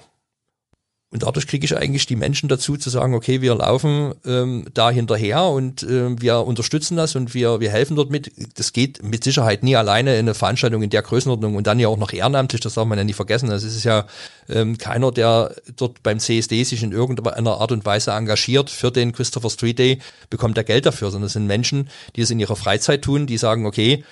Und 1.13 1.21
dadurch 1.21 1.45
kriege 1.45 1.63
ich 1.63 1.77
eigentlich 1.77 2.07
die 2.07 2.15
Menschen 2.15 2.49
dazu 2.49 2.75
zu 2.75 2.89
sagen, 2.89 3.13
okay, 3.13 3.39
wir 3.41 3.53
laufen 3.53 4.15
ähm, 4.25 4.65
da 4.73 4.89
hinterher 4.89 5.43
und 5.43 5.83
äh, 5.83 6.19
wir 6.19 6.39
unterstützen 6.39 6.97
das 6.97 7.15
und 7.15 7.35
wir, 7.35 7.59
wir 7.59 7.69
helfen 7.69 7.95
dort 7.95 8.09
mit. 8.09 8.31
Das 8.57 8.73
geht 8.73 9.03
mit 9.03 9.23
Sicherheit 9.23 9.61
nie 9.61 9.75
alleine 9.75 10.13
in 10.13 10.21
eine 10.21 10.33
Veranstaltung 10.33 10.81
in 10.81 10.89
der 10.89 11.03
Größenordnung 11.03 11.55
und 11.55 11.67
dann 11.67 11.79
ja 11.79 11.87
auch 11.87 11.99
noch 11.99 12.13
ehrenamtlich, 12.13 12.61
das 12.61 12.73
darf 12.73 12.87
man 12.87 12.97
ja 12.97 13.03
nie 13.03 13.13
vergessen. 13.13 13.47
Das 13.47 13.63
ist 13.63 13.83
ja 13.83 14.07
ähm, 14.49 14.79
keiner, 14.79 15.11
der 15.11 15.53
dort 15.75 16.01
beim 16.01 16.17
CSD 16.17 16.63
sich 16.63 16.81
in 16.81 16.91
irgendeiner 16.91 17.61
Art 17.61 17.71
und 17.71 17.85
Weise 17.85 18.09
engagiert 18.09 18.71
für 18.71 18.89
den 18.89 19.11
Christopher 19.11 19.51
Street 19.51 19.77
Day, 19.77 19.99
bekommt 20.31 20.57
er 20.57 20.63
Geld 20.63 20.87
dafür, 20.87 21.11
sondern 21.11 21.27
es 21.27 21.33
sind 21.33 21.45
Menschen, 21.45 21.91
die 22.15 22.21
es 22.21 22.31
in 22.31 22.39
ihrer 22.39 22.55
Freizeit 22.55 23.03
tun, 23.03 23.27
die 23.27 23.37
sagen, 23.37 23.67
okay, 23.67 24.03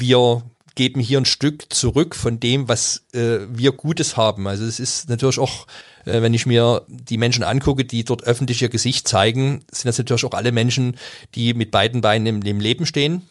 wir 0.00 0.42
geben 0.78 1.00
hier 1.00 1.18
ein 1.18 1.24
Stück 1.24 1.72
zurück 1.74 2.14
von 2.14 2.38
dem, 2.38 2.68
was 2.68 3.02
äh, 3.12 3.40
wir 3.50 3.72
Gutes 3.72 4.16
haben. 4.16 4.46
Also 4.46 4.64
es 4.64 4.78
ist 4.78 5.08
natürlich 5.08 5.40
auch, 5.40 5.66
äh, 6.04 6.22
wenn 6.22 6.32
ich 6.34 6.46
mir 6.46 6.84
die 6.86 7.18
Menschen 7.18 7.42
angucke, 7.42 7.84
die 7.84 8.04
dort 8.04 8.22
öffentlich 8.22 8.62
ihr 8.62 8.68
Gesicht 8.68 9.08
zeigen, 9.08 9.64
sind 9.72 9.86
das 9.86 9.98
natürlich 9.98 10.24
auch 10.24 10.34
alle 10.34 10.52
Menschen, 10.52 10.96
die 11.34 11.52
mit 11.52 11.72
beiden 11.72 12.00
Beinen 12.00 12.26
im, 12.26 12.42
im 12.42 12.60
Leben 12.60 12.86
stehen. 12.86 13.22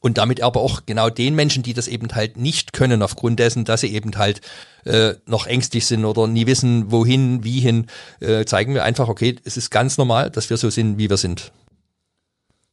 Und 0.00 0.18
damit 0.18 0.40
aber 0.40 0.60
auch 0.60 0.86
genau 0.86 1.08
den 1.08 1.34
Menschen, 1.34 1.62
die 1.62 1.74
das 1.74 1.86
eben 1.86 2.08
halt 2.14 2.36
nicht 2.36 2.72
können, 2.72 3.02
aufgrund 3.02 3.38
dessen, 3.38 3.64
dass 3.64 3.82
sie 3.82 3.94
eben 3.94 4.16
halt 4.16 4.40
äh, 4.84 5.14
noch 5.26 5.46
ängstlich 5.46 5.86
sind 5.86 6.04
oder 6.04 6.26
nie 6.26 6.46
wissen, 6.46 6.90
wohin, 6.90 7.44
wie 7.44 7.60
hin, 7.60 7.86
äh, 8.18 8.44
zeigen 8.44 8.74
wir 8.74 8.82
einfach, 8.82 9.08
okay, 9.08 9.36
es 9.44 9.56
ist 9.56 9.70
ganz 9.70 9.98
normal, 9.98 10.30
dass 10.30 10.50
wir 10.50 10.56
so 10.56 10.70
sind, 10.70 10.98
wie 10.98 11.10
wir 11.10 11.18
sind. 11.18 11.52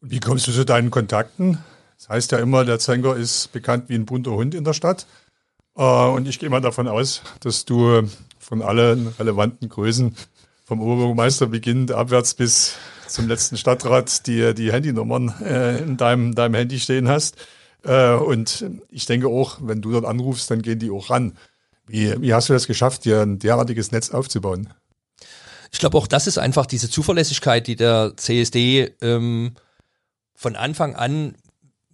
Wie 0.02 0.20
kommst 0.20 0.48
du 0.48 0.52
zu 0.52 0.64
deinen 0.64 0.90
Kontakten? 0.90 1.60
Das 1.98 2.10
heißt 2.10 2.32
ja 2.32 2.40
immer, 2.40 2.64
der 2.64 2.80
Zenker 2.80 3.16
ist 3.16 3.52
bekannt 3.52 3.86
wie 3.90 3.96
ein 3.96 4.06
bunter 4.06 4.32
Hund 4.32 4.54
in 4.54 4.64
der 4.64 4.74
Stadt. 4.74 5.08
Äh, 5.76 5.82
und 5.82 6.28
ich 6.28 6.40
gehe 6.40 6.50
mal 6.50 6.62
davon 6.62 6.88
aus, 6.88 7.22
dass 7.40 7.66
du 7.66 8.08
von 8.40 8.62
allen 8.62 9.08
relevanten 9.20 9.70
Größen, 9.70 10.16
vom 10.64 10.82
Oberbürgermeister 10.82 11.48
beginnend 11.48 11.92
abwärts 11.92 12.34
bis 12.34 12.76
zum 13.08 13.28
letzten 13.28 13.58
Stadtrat, 13.58 14.28
die, 14.28 14.54
die 14.54 14.72
Handynummern 14.72 15.34
äh, 15.42 15.80
in 15.80 15.98
deinem, 15.98 16.36
deinem 16.36 16.56
Handy 16.56 16.80
stehen 16.80 17.08
hast. 17.08 17.38
Äh, 17.84 18.14
und 18.14 18.66
ich 18.90 19.06
denke 19.06 19.28
auch, 19.28 19.60
wenn 19.62 19.82
du 19.82 19.92
dort 19.92 20.06
anrufst, 20.06 20.52
dann 20.52 20.62
gehen 20.62 20.80
die 20.80 20.92
auch 20.92 21.10
ran. 21.10 21.38
Wie, 21.88 22.22
wie 22.22 22.34
hast 22.34 22.50
du 22.50 22.54
das 22.54 22.68
geschafft, 22.68 23.06
dir 23.06 23.22
ein 23.22 23.40
derartiges 23.40 23.92
Netz 23.92 24.10
aufzubauen? 24.12 24.74
Ich 25.72 25.80
glaube, 25.80 25.98
auch 25.98 26.08
das 26.08 26.28
ist 26.28 26.38
einfach 26.38 26.66
diese 26.66 26.90
Zuverlässigkeit, 26.90 27.66
die 27.68 27.76
der 27.76 28.14
CSD 28.16 28.94
ähm, 29.02 29.54
von 30.36 30.56
Anfang 30.56 30.96
an 30.96 31.36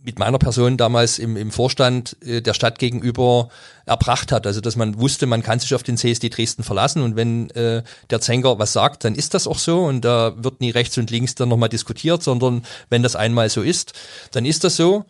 mit 0.04 0.20
meiner 0.20 0.38
Person 0.38 0.78
damals 0.78 1.18
im, 1.18 1.38
im 1.38 1.50
Vorstand 1.50 2.18
äh, 2.24 2.42
der 2.42 2.54
Stadt 2.54 2.78
gegenüber 2.78 3.50
erbracht 3.86 4.32
hat. 4.32 4.46
Also 4.46 4.62
dass 4.62 4.76
man 4.76 5.00
wusste, 5.00 5.26
man 5.26 5.42
kann 5.42 5.60
sich 5.60 5.74
auf 5.74 5.84
den 5.84 5.98
CSD 5.98 6.30
Dresden 6.30 6.64
verlassen 6.64 7.02
und 7.02 7.16
wenn 7.16 7.50
äh, 7.52 7.84
der 8.10 8.22
Zenker 8.22 8.60
was 8.60 8.74
sagt, 8.74 9.06
dann 9.06 9.16
ist 9.16 9.34
das 9.34 9.48
auch 9.48 9.60
so 9.60 9.84
und 9.86 10.02
da 10.02 10.34
wird 10.38 10.62
nie 10.62 10.72
rechts 10.72 10.98
und 10.98 11.10
links 11.10 11.36
dann 11.36 11.50
nochmal 11.50 11.70
diskutiert, 11.70 12.22
sondern 12.22 12.64
wenn 12.90 13.02
das 13.02 13.16
einmal 13.16 13.50
so 13.50 13.62
ist, 13.62 13.94
dann 14.32 14.46
ist 14.46 14.64
das 14.64 14.76
so. 14.76 15.06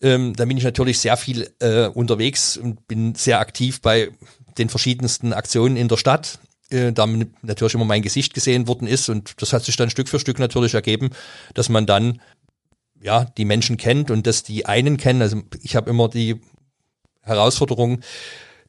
Ähm, 0.00 0.34
da 0.34 0.44
bin 0.46 0.56
ich 0.56 0.64
natürlich 0.64 0.98
sehr 0.98 1.16
viel 1.16 1.50
äh, 1.60 1.86
unterwegs 1.86 2.56
und 2.56 2.88
bin 2.88 3.14
sehr 3.14 3.40
aktiv 3.40 3.80
bei 3.80 4.10
den 4.58 4.68
verschiedensten 4.68 5.32
Aktionen 5.32 5.76
in 5.76 5.88
der 5.88 5.96
Stadt 5.96 6.38
äh, 6.70 6.92
da 6.92 7.06
natürlich 7.42 7.74
immer 7.74 7.84
mein 7.84 8.02
Gesicht 8.02 8.34
gesehen 8.34 8.66
worden 8.66 8.88
ist 8.88 9.08
und 9.08 9.40
das 9.40 9.52
hat 9.52 9.64
sich 9.64 9.76
dann 9.76 9.90
Stück 9.90 10.08
für 10.08 10.18
Stück 10.18 10.38
natürlich 10.38 10.74
ergeben, 10.74 11.10
dass 11.54 11.68
man 11.68 11.86
dann 11.86 12.20
ja, 13.04 13.26
die 13.36 13.44
Menschen 13.44 13.76
kennt 13.76 14.10
und 14.10 14.26
dass 14.26 14.42
die 14.42 14.64
einen 14.66 14.96
kennen. 14.96 15.20
Also 15.20 15.42
ich 15.62 15.76
habe 15.76 15.90
immer 15.90 16.08
die 16.08 16.40
Herausforderung, 17.20 18.00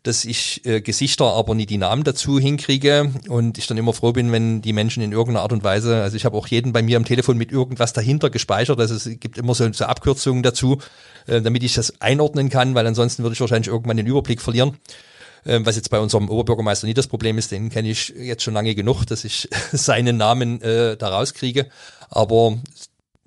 dass 0.03 0.25
ich 0.25 0.63
äh, 0.65 0.81
Gesichter, 0.81 1.25
aber 1.25 1.55
nie 1.55 1.65
die 1.65 1.77
Namen 1.77 2.03
dazu 2.03 2.37
hinkriege 2.37 3.11
und 3.29 3.57
ich 3.57 3.65
dann 3.65 3.77
immer 3.77 3.93
froh 3.93 4.11
bin, 4.11 4.31
wenn 4.31 4.61
die 4.61 4.73
Menschen 4.73 5.01
in 5.01 5.13
irgendeiner 5.13 5.41
Art 5.41 5.53
und 5.53 5.63
Weise, 5.63 6.03
also 6.03 6.17
ich 6.17 6.25
habe 6.25 6.37
auch 6.37 6.47
jeden 6.47 6.73
bei 6.73 6.83
mir 6.83 6.97
am 6.97 7.05
Telefon 7.05 7.37
mit 7.37 7.51
irgendwas 7.51 7.93
dahinter 7.93 8.29
gespeichert, 8.29 8.79
also 8.79 8.93
es 8.93 9.09
gibt 9.19 9.37
immer 9.37 9.55
so, 9.55 9.71
so 9.71 9.85
Abkürzungen 9.85 10.43
dazu, 10.43 10.79
äh, 11.27 11.41
damit 11.41 11.63
ich 11.63 11.73
das 11.73 12.01
einordnen 12.01 12.49
kann, 12.49 12.75
weil 12.75 12.85
ansonsten 12.85 13.23
würde 13.23 13.33
ich 13.33 13.39
wahrscheinlich 13.39 13.69
irgendwann 13.69 13.97
den 13.97 14.05
Überblick 14.05 14.41
verlieren. 14.41 14.77
Äh, 15.45 15.61
was 15.63 15.77
jetzt 15.77 15.89
bei 15.89 15.99
unserem 15.99 16.29
Oberbürgermeister 16.29 16.87
nie 16.87 16.93
das 16.93 17.07
Problem 17.07 17.37
ist, 17.37 17.51
den 17.51 17.69
kenne 17.69 17.89
ich 17.89 18.09
jetzt 18.09 18.43
schon 18.43 18.53
lange 18.53 18.75
genug, 18.75 19.05
dass 19.05 19.23
ich 19.23 19.47
seinen 19.71 20.17
Namen 20.17 20.61
äh, 20.61 20.97
da 20.97 21.07
rauskriege. 21.07 21.67
Aber 22.09 22.59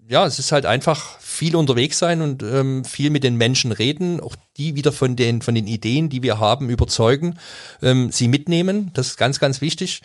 ja, 0.08 0.26
es 0.26 0.38
ist 0.38 0.52
halt 0.52 0.64
einfach 0.64 1.20
viel 1.20 1.54
unterwegs 1.54 1.98
sein 1.98 2.22
und 2.22 2.42
ähm, 2.42 2.84
viel 2.84 3.10
mit 3.10 3.24
den 3.24 3.36
Menschen 3.36 3.72
reden, 3.72 4.20
auch 4.20 4.36
die 4.56 4.74
wieder 4.74 4.90
von 4.90 5.16
den, 5.16 5.42
von 5.42 5.54
den 5.54 5.66
Ideen, 5.66 6.08
die 6.08 6.22
wir 6.22 6.38
haben, 6.38 6.70
überzeugen, 6.70 7.38
ähm, 7.82 8.10
sie 8.10 8.26
mitnehmen. 8.26 8.90
Das 8.94 9.08
ist 9.08 9.16
ganz, 9.18 9.38
ganz 9.38 9.60
wichtig. 9.60 10.00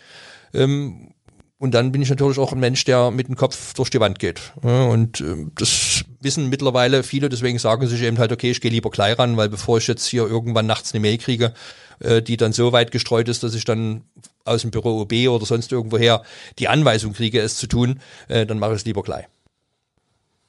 Ähm, 0.53 1.13
und 1.57 1.73
dann 1.73 1.93
bin 1.93 2.01
ich 2.01 2.09
natürlich 2.09 2.37
auch 2.37 2.51
ein 2.51 2.59
Mensch, 2.59 2.83
der 2.83 3.11
mit 3.11 3.29
dem 3.29 3.37
Kopf 3.37 3.73
durch 3.75 3.89
die 3.89 4.01
Wand 4.01 4.19
geht. 4.19 4.41
Und 4.61 5.21
ähm, 5.21 5.53
das 5.55 6.03
wissen 6.19 6.49
mittlerweile 6.49 7.03
viele, 7.03 7.29
deswegen 7.29 7.57
sagen 7.57 7.87
sich 7.87 8.01
eben 8.01 8.19
halt, 8.19 8.33
okay, 8.33 8.51
ich 8.51 8.59
gehe 8.59 8.71
lieber 8.71 8.89
gleich 8.89 9.17
ran, 9.17 9.37
weil 9.37 9.47
bevor 9.47 9.77
ich 9.77 9.87
jetzt 9.87 10.05
hier 10.05 10.27
irgendwann 10.27 10.65
nachts 10.65 10.93
eine 10.93 10.99
Mail 10.99 11.17
kriege, 11.17 11.53
äh, 11.99 12.21
die 12.21 12.35
dann 12.35 12.51
so 12.51 12.73
weit 12.73 12.91
gestreut 12.91 13.29
ist, 13.29 13.43
dass 13.43 13.55
ich 13.55 13.63
dann 13.63 14.01
aus 14.43 14.63
dem 14.63 14.71
Büro 14.71 14.99
OB 14.99 15.13
oder 15.29 15.45
sonst 15.45 15.71
irgendwoher 15.71 16.23
die 16.59 16.67
Anweisung 16.67 17.13
kriege, 17.13 17.39
es 17.39 17.55
zu 17.55 17.67
tun, 17.67 18.01
äh, 18.27 18.45
dann 18.45 18.59
mache 18.59 18.71
ich 18.71 18.79
es 18.79 18.85
lieber 18.85 19.03
gleich. 19.03 19.25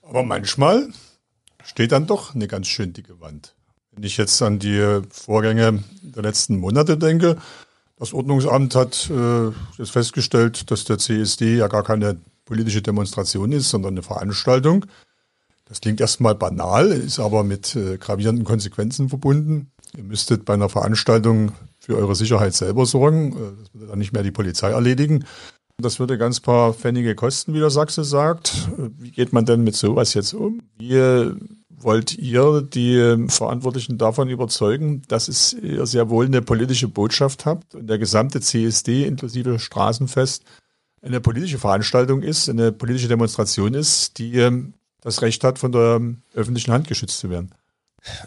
Aber 0.06 0.22
manchmal 0.22 0.88
steht 1.64 1.92
dann 1.92 2.06
doch 2.06 2.34
eine 2.34 2.46
ganz 2.46 2.66
schön 2.68 2.92
dicke 2.92 3.20
Wand. 3.20 3.54
Wenn 3.92 4.04
ich 4.04 4.16
jetzt 4.16 4.40
an 4.42 4.58
die 4.58 5.00
Vorgänge 5.10 5.82
der 6.02 6.22
letzten 6.22 6.58
Monate 6.58 6.98
denke, 6.98 7.36
das 7.96 8.12
Ordnungsamt 8.12 8.74
hat 8.74 9.08
äh, 9.10 9.50
jetzt 9.78 9.92
festgestellt, 9.92 10.70
dass 10.70 10.84
der 10.84 10.98
CSD 10.98 11.56
ja 11.56 11.68
gar 11.68 11.84
keine 11.84 12.18
politische 12.44 12.82
Demonstration 12.82 13.52
ist, 13.52 13.70
sondern 13.70 13.94
eine 13.94 14.02
Veranstaltung. 14.02 14.86
Das 15.66 15.80
klingt 15.80 16.00
erstmal 16.00 16.34
banal, 16.34 16.90
ist 16.90 17.20
aber 17.20 17.44
mit 17.44 17.74
äh, 17.76 17.96
gravierenden 17.96 18.44
Konsequenzen 18.44 19.08
verbunden. 19.08 19.70
Ihr 19.96 20.04
müsstet 20.04 20.44
bei 20.44 20.54
einer 20.54 20.68
Veranstaltung 20.68 21.52
für 21.78 21.96
eure 21.96 22.14
Sicherheit 22.14 22.54
selber 22.54 22.84
sorgen. 22.84 23.32
Äh, 23.32 23.62
das 23.62 23.74
würde 23.74 23.86
dann 23.86 23.98
nicht 23.98 24.12
mehr 24.12 24.22
die 24.22 24.32
Polizei 24.32 24.70
erledigen. 24.70 25.24
Das 25.78 25.98
würde 25.98 26.18
ganz 26.18 26.40
paar 26.40 26.72
Pfennige 26.72 27.14
kosten, 27.14 27.52
wie 27.52 27.58
der 27.58 27.70
Sachse 27.70 28.04
sagt. 28.04 28.68
Wie 28.98 29.10
geht 29.10 29.32
man 29.32 29.44
denn 29.44 29.64
mit 29.64 29.74
sowas 29.74 30.14
jetzt 30.14 30.32
um? 30.32 30.62
Wie 30.78 31.34
wollt 31.68 32.16
ihr 32.16 32.62
die 32.62 33.26
Verantwortlichen 33.28 33.98
davon 33.98 34.28
überzeugen, 34.28 35.02
dass 35.08 35.28
es 35.28 35.52
ihr 35.52 35.86
sehr 35.86 36.08
wohl 36.10 36.26
eine 36.26 36.42
politische 36.42 36.88
Botschaft 36.88 37.44
habt 37.44 37.74
und 37.74 37.88
der 37.88 37.98
gesamte 37.98 38.40
CSD 38.40 39.04
inklusive 39.04 39.58
Straßenfest 39.58 40.44
eine 41.02 41.20
politische 41.20 41.58
Veranstaltung 41.58 42.22
ist, 42.22 42.48
eine 42.48 42.72
politische 42.72 43.08
Demonstration 43.08 43.74
ist, 43.74 44.18
die 44.18 44.50
das 45.02 45.22
Recht 45.22 45.44
hat, 45.44 45.58
von 45.58 45.72
der 45.72 46.00
öffentlichen 46.34 46.72
Hand 46.72 46.88
geschützt 46.88 47.18
zu 47.18 47.30
werden? 47.30 47.50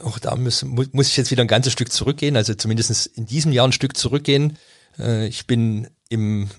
Auch 0.04 0.20
da 0.20 0.36
muss, 0.36 0.64
muss 0.64 1.08
ich 1.08 1.18
jetzt 1.18 1.32
wieder 1.32 1.44
ein 1.44 1.48
ganzes 1.48 1.74
Stück 1.74 1.92
zurückgehen, 1.92 2.36
also 2.36 2.54
zumindest 2.54 3.08
in 3.08 3.26
diesem 3.26 3.52
Jahr 3.52 3.68
ein 3.68 3.72
Stück 3.72 3.96
zurückgehen. 3.96 4.58
Äh, 5.00 5.28
ich 5.28 5.46
bin 5.48 5.88
im 6.10 6.50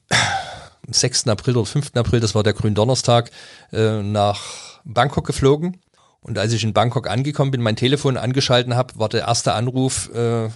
6. 0.91 1.29
April 1.29 1.57
oder 1.57 1.67
5. 1.67 1.93
April, 1.95 2.21
das 2.21 2.35
war 2.35 2.43
der 2.43 2.53
Gründonnerstag, 2.53 3.31
äh, 3.73 4.03
nach 4.03 4.81
Bangkok 4.85 5.27
geflogen. 5.27 5.81
Und 6.21 6.39
als 6.39 6.53
ich 6.53 6.65
in 6.65 6.73
Bangkok 6.73 7.09
angekommen 7.09 7.51
bin, 7.51 7.63
mein 7.63 7.77
Telefon 7.77 8.17
angeschalten 8.17 8.75
habe, 8.75 8.99
war 8.99 9.09
der 9.09 9.23
erste 9.23 9.53
Anruf 9.53 10.11
äh, 10.13 10.49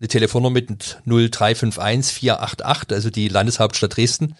eine 0.00 0.08
Telefonnummer 0.08 0.54
mit 0.54 0.98
0351 1.06 2.14
488, 2.14 2.92
also 2.94 3.10
die 3.10 3.28
Landeshauptstadt 3.28 3.96
Dresden. 3.96 4.36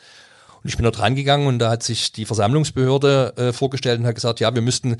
Und 0.63 0.69
ich 0.69 0.77
bin 0.77 0.85
dort 0.85 0.99
rangegangen 0.99 1.47
und 1.47 1.59
da 1.59 1.71
hat 1.71 1.83
sich 1.83 2.13
die 2.13 2.25
Versammlungsbehörde 2.25 3.35
äh, 3.37 3.53
vorgestellt 3.53 4.01
und 4.01 4.07
hat 4.07 4.15
gesagt, 4.15 4.41
ja, 4.41 4.55
wir 4.55 4.63
müssten 4.63 4.97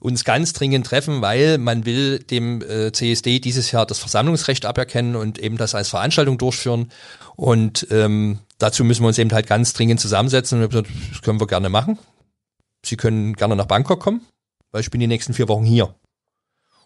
uns 0.00 0.24
ganz 0.24 0.52
dringend 0.52 0.86
treffen, 0.86 1.22
weil 1.22 1.58
man 1.58 1.84
will 1.84 2.18
dem 2.18 2.62
äh, 2.62 2.92
CSD 2.92 3.38
dieses 3.38 3.70
Jahr 3.70 3.86
das 3.86 3.98
Versammlungsrecht 3.98 4.64
aberkennen 4.64 5.14
und 5.14 5.38
eben 5.38 5.56
das 5.56 5.74
als 5.74 5.88
Veranstaltung 5.88 6.38
durchführen. 6.38 6.90
Und 7.36 7.86
ähm, 7.90 8.40
dazu 8.58 8.84
müssen 8.84 9.02
wir 9.02 9.08
uns 9.08 9.18
eben 9.18 9.32
halt 9.32 9.46
ganz 9.46 9.72
dringend 9.74 10.00
zusammensetzen. 10.00 10.62
Und 10.62 10.70
gesagt, 10.70 10.88
das 11.10 11.22
können 11.22 11.40
wir 11.40 11.46
gerne 11.46 11.68
machen. 11.68 11.98
Sie 12.84 12.96
können 12.96 13.34
gerne 13.34 13.54
nach 13.54 13.66
Bangkok 13.66 14.00
kommen, 14.00 14.22
weil 14.72 14.80
ich 14.80 14.90
bin 14.90 15.00
die 15.00 15.06
nächsten 15.06 15.34
vier 15.34 15.48
Wochen 15.48 15.64
hier. 15.64 15.94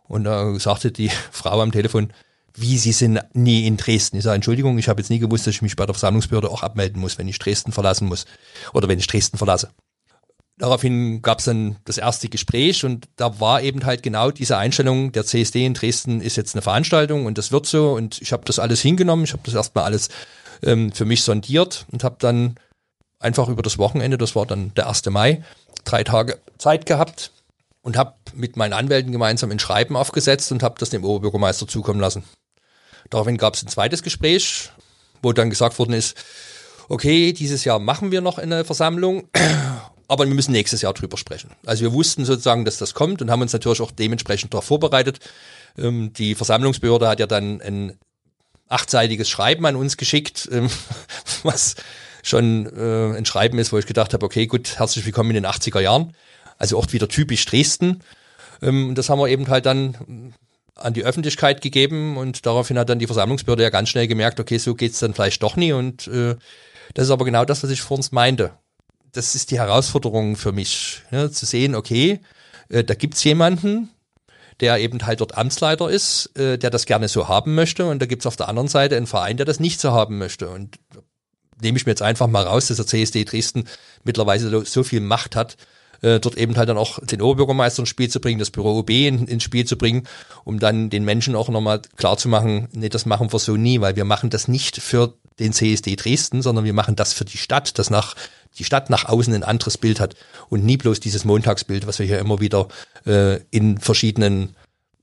Und 0.09 0.25
da 0.25 0.59
sagte 0.59 0.93
die 0.93 1.09
Frau 1.31 1.61
am 1.61 1.73
Telefon, 1.73 2.13
wie 2.57 2.79
Sie 2.79 2.93
sind 2.93 3.21
nie 3.35 3.67
in 3.67 3.77
Dresden. 3.77 4.17
Ich 4.17 4.25
sage, 4.25 4.37
Entschuldigung, 4.37 4.79
ich 4.79 4.89
habe 4.89 5.01
jetzt 5.01 5.11
nie 5.11 5.19
gewusst, 5.19 5.47
dass 5.47 5.55
ich 5.55 5.63
mich 5.63 5.77
bei 5.77 5.87
der 5.87 5.95
Versammlungsbehörde 5.95 6.51
auch 6.51 6.63
abmelden 6.63 7.01
muss, 7.01 7.19
wenn 7.19 7.29
ich 7.29 7.39
Dresden 7.39 7.73
verlassen 7.73 8.09
muss 8.09 8.25
oder 8.73 8.89
wenn 8.89 8.99
ich 8.99 9.07
Dresden 9.07 9.39
verlasse. 9.39 9.71
Daraufhin 10.59 11.21
gab 11.21 11.41
es 11.41 11.45
dann 11.45 11.77
das 11.85 11.99
erste 11.99 12.31
Gespräch 12.31 12.83
und 12.85 13.09
da 13.17 13.41
war 13.41 13.61
eben 13.61 13.85
halt 13.85 14.03
genau 14.03 14.31
diese 14.31 14.57
Einstellung, 14.57 15.13
der 15.13 15.27
CSD 15.27 15.67
in 15.67 15.75
Dresden 15.75 16.23
ist 16.23 16.37
jetzt 16.37 16.55
eine 16.55 16.63
Veranstaltung 16.63 17.27
und 17.27 17.37
das 17.37 17.53
wird 17.53 17.67
so 17.67 17.93
und 17.93 18.23
ich 18.23 18.33
habe 18.33 18.45
das 18.47 18.59
alles 18.59 18.81
hingenommen, 18.81 19.25
ich 19.25 19.35
habe 19.35 19.43
das 19.45 19.53
erstmal 19.53 19.85
alles 19.85 20.09
ähm, 20.63 20.93
für 20.93 21.05
mich 21.05 21.25
sondiert 21.25 21.85
und 21.93 22.05
habe 22.05 22.17
dann 22.19 22.55
einfach 23.19 23.49
über 23.49 23.63
das 23.63 23.77
Wochenende, 23.77 24.17
das 24.17 24.35
war 24.35 24.47
dann 24.47 24.73
der 24.75 24.89
1. 24.89 25.05
Mai, 25.11 25.45
drei 25.85 26.05
Tage 26.05 26.39
Zeit 26.57 26.87
gehabt 26.87 27.33
und 27.83 27.99
habe 27.99 28.15
mit 28.35 28.57
meinen 28.57 28.73
Anwälten 28.73 29.13
gemeinsam 29.13 29.51
ein 29.51 29.59
Schreiben 29.59 29.95
aufgesetzt 29.95 30.53
und 30.53 30.63
habe 30.63 30.77
das 30.79 30.89
dem 30.89 31.05
Oberbürgermeister 31.05 31.69
zukommen 31.69 32.01
lassen. 32.01 32.25
Daraufhin 33.11 33.37
gab 33.37 33.55
es 33.55 33.63
ein 33.63 33.69
zweites 33.69 34.03
Gespräch, 34.03 34.71
wo 35.23 35.33
dann 35.33 35.51
gesagt 35.51 35.79
worden 35.79 35.93
ist, 35.93 36.17
okay, 36.89 37.33
dieses 37.33 37.65
Jahr 37.65 37.79
machen 37.79 38.11
wir 38.11 38.21
noch 38.21 38.39
eine 38.39 38.65
Versammlung, 38.65 39.29
aber 40.09 40.27
wir 40.27 40.35
müssen 40.35 40.53
nächstes 40.53 40.83
Jahr 40.83 40.95
drüber 40.95 41.17
sprechen. 41.17 41.51
Also 41.65 41.83
wir 41.83 41.93
wussten 41.93 42.25
sozusagen, 42.25 42.65
dass 42.65 42.79
das 42.79 42.95
kommt 42.95 43.23
und 43.23 43.31
haben 43.31 43.43
uns 43.43 43.53
natürlich 43.53 43.81
auch 43.81 43.91
dementsprechend 43.91 44.55
darauf 44.55 44.65
vorbereitet. 44.65 45.21
Ähm, 45.79 46.13
die 46.13 46.35
Versammlungsbehörde 46.35 47.09
hat 47.09 47.21
ja 47.21 47.27
dann 47.27 47.61
ein 47.61 47.99
achtseitiges 48.69 49.29
Schreiben 49.29 49.67
an 49.67 49.77
uns 49.77 49.97
geschickt, 49.97 50.49
ähm, 50.53 50.71
was 51.43 51.77
schon 52.23 52.67
äh, 52.67 53.17
ein 53.17 53.25
Schreiben 53.25 53.59
ist, 53.59 53.73
wo 53.73 53.79
ich 53.79 53.87
gedacht 53.87 54.13
habe, 54.13 54.27
okay, 54.27 54.47
gut, 54.47 54.79
herzlich 54.79 55.05
willkommen 55.07 55.31
in 55.31 55.43
den 55.43 55.47
80er 55.47 55.81
Jahren. 55.81 56.15
Also 56.59 56.79
auch 56.79 56.93
wieder 56.93 57.09
typisch 57.09 57.45
Dresden. 57.45 58.03
Ähm, 58.63 58.95
das 58.95 59.11
haben 59.11 59.21
wir 59.21 59.29
eben 59.29 59.49
halt 59.49 59.67
dann 59.67 60.35
an 60.77 60.93
die 60.93 61.05
Öffentlichkeit 61.05 61.63
gegeben 61.63 62.17
und 62.17 62.47
daraufhin 62.47 62.79
hat 62.79 62.89
dann 62.89 62.99
die 62.99 63.07
Versammlungsbehörde 63.07 63.63
ja 63.63 63.71
ganz 63.71 63.89
schnell 63.89 64.07
gemerkt, 64.07 64.39
okay, 64.39 64.59
so 64.59 64.75
geht's 64.75 64.99
dann 64.99 65.15
vielleicht 65.15 65.43
doch 65.43 65.57
nie 65.57 65.73
und 65.73 66.07
äh, 66.09 66.37
das 66.95 67.07
ist 67.07 67.11
aber 67.11 67.25
genau 67.25 67.45
das, 67.45 67.63
was 67.63 67.71
ich 67.71 67.81
vor 67.81 67.97
uns 67.97 68.13
meinte. 68.13 68.53
Das 69.13 69.35
ist 69.35 69.51
die 69.51 69.59
Herausforderung 69.59 70.37
für 70.37 70.53
mich, 70.53 71.03
ja, 71.11 71.31
zu 71.31 71.47
sehen, 71.47 71.75
okay, 71.75 72.21
äh, 72.69 72.85
da 72.85 72.95
gibt's 72.95 73.25
jemanden, 73.25 73.89
der 74.61 74.79
eben 74.79 75.05
halt 75.07 75.21
dort 75.21 75.37
Amtsleiter 75.37 75.89
ist, 75.89 76.37
äh, 76.39 76.59
der 76.59 76.71
das 76.71 76.85
gerne 76.85 77.09
so 77.09 77.27
haben 77.27 77.55
möchte 77.55 77.87
und 77.87 78.01
da 78.01 78.07
gibt's 78.07 78.27
auf 78.27 78.37
der 78.37 78.49
anderen 78.49 78.69
Seite 78.69 78.97
einen 78.97 79.07
Verein, 79.07 79.39
der 79.39 79.47
das 79.47 79.61
nicht 79.61 79.81
so 79.81 79.93
haben 79.93 80.19
möchte 80.19 80.51
und 80.51 80.79
nehme 81.61 81.79
ich 81.79 81.87
mir 81.87 81.93
jetzt 81.93 82.03
einfach 82.03 82.27
mal 82.27 82.45
raus, 82.45 82.67
dass 82.67 82.77
der 82.77 82.87
CSD 82.87 83.25
Dresden 83.25 83.65
mittlerweile 84.05 84.65
so 84.67 84.83
viel 84.83 85.01
Macht 85.01 85.37
hat, 85.37 85.57
äh, 86.07 86.21
dort 86.21 86.37
eben 86.37 86.57
halt 86.57 86.69
dann 86.69 86.79
auch 86.79 87.05
den 87.05 87.21
Oberbürgermeister 87.21 87.81
ins 87.81 87.89
Spiel 87.89 88.09
zu 88.09 88.21
bringen, 88.21 88.39
das 88.39 88.53
Büro 88.53 88.79
OB 88.79 88.91
in, 88.91 89.27
ins 89.27 89.43
Spiel 89.43 89.65
zu 89.65 89.77
bringen, 89.77 90.07
um 90.45 90.61
dann 90.61 90.89
den 90.89 91.05
Menschen 91.05 91.35
auch 91.35 91.49
nochmal 91.49 91.83
klar 91.97 92.17
zu 92.17 92.29
machen, 92.29 92.69
nee, 92.73 92.89
das 92.89 93.07
machen 93.07 93.33
wir 93.33 93.39
so 93.41 93.57
nie, 93.57 93.81
weil 93.81 93.97
wir 93.97 94.05
machen 94.05 94.31
das 94.31 94.47
nicht 94.47 94.81
für 94.81 95.15
den 95.41 95.53
CSD 95.53 95.97
Dresden, 95.97 96.43
sondern 96.43 96.65
wir 96.65 96.73
machen 96.73 96.95
das 96.95 97.13
für 97.13 97.25
die 97.25 97.39
Stadt, 97.39 97.79
dass 97.79 97.91
nach 97.91 98.15
die 98.57 98.65
Stadt 98.65 98.89
nach 98.89 99.05
außen 99.07 99.35
ein 99.35 99.43
anderes 99.43 99.77
Bild 99.77 99.99
hat 99.99 100.15
und 100.49 100.65
nie 100.65 100.77
bloß 100.77 101.01
dieses 101.01 101.25
Montagsbild, 101.25 101.87
was 101.87 101.99
wir 101.99 102.07
hier 102.07 102.21
immer 102.21 102.41
wieder 102.41 102.69
äh, 103.05 103.41
in 103.51 103.79
verschiedenen 103.79 104.55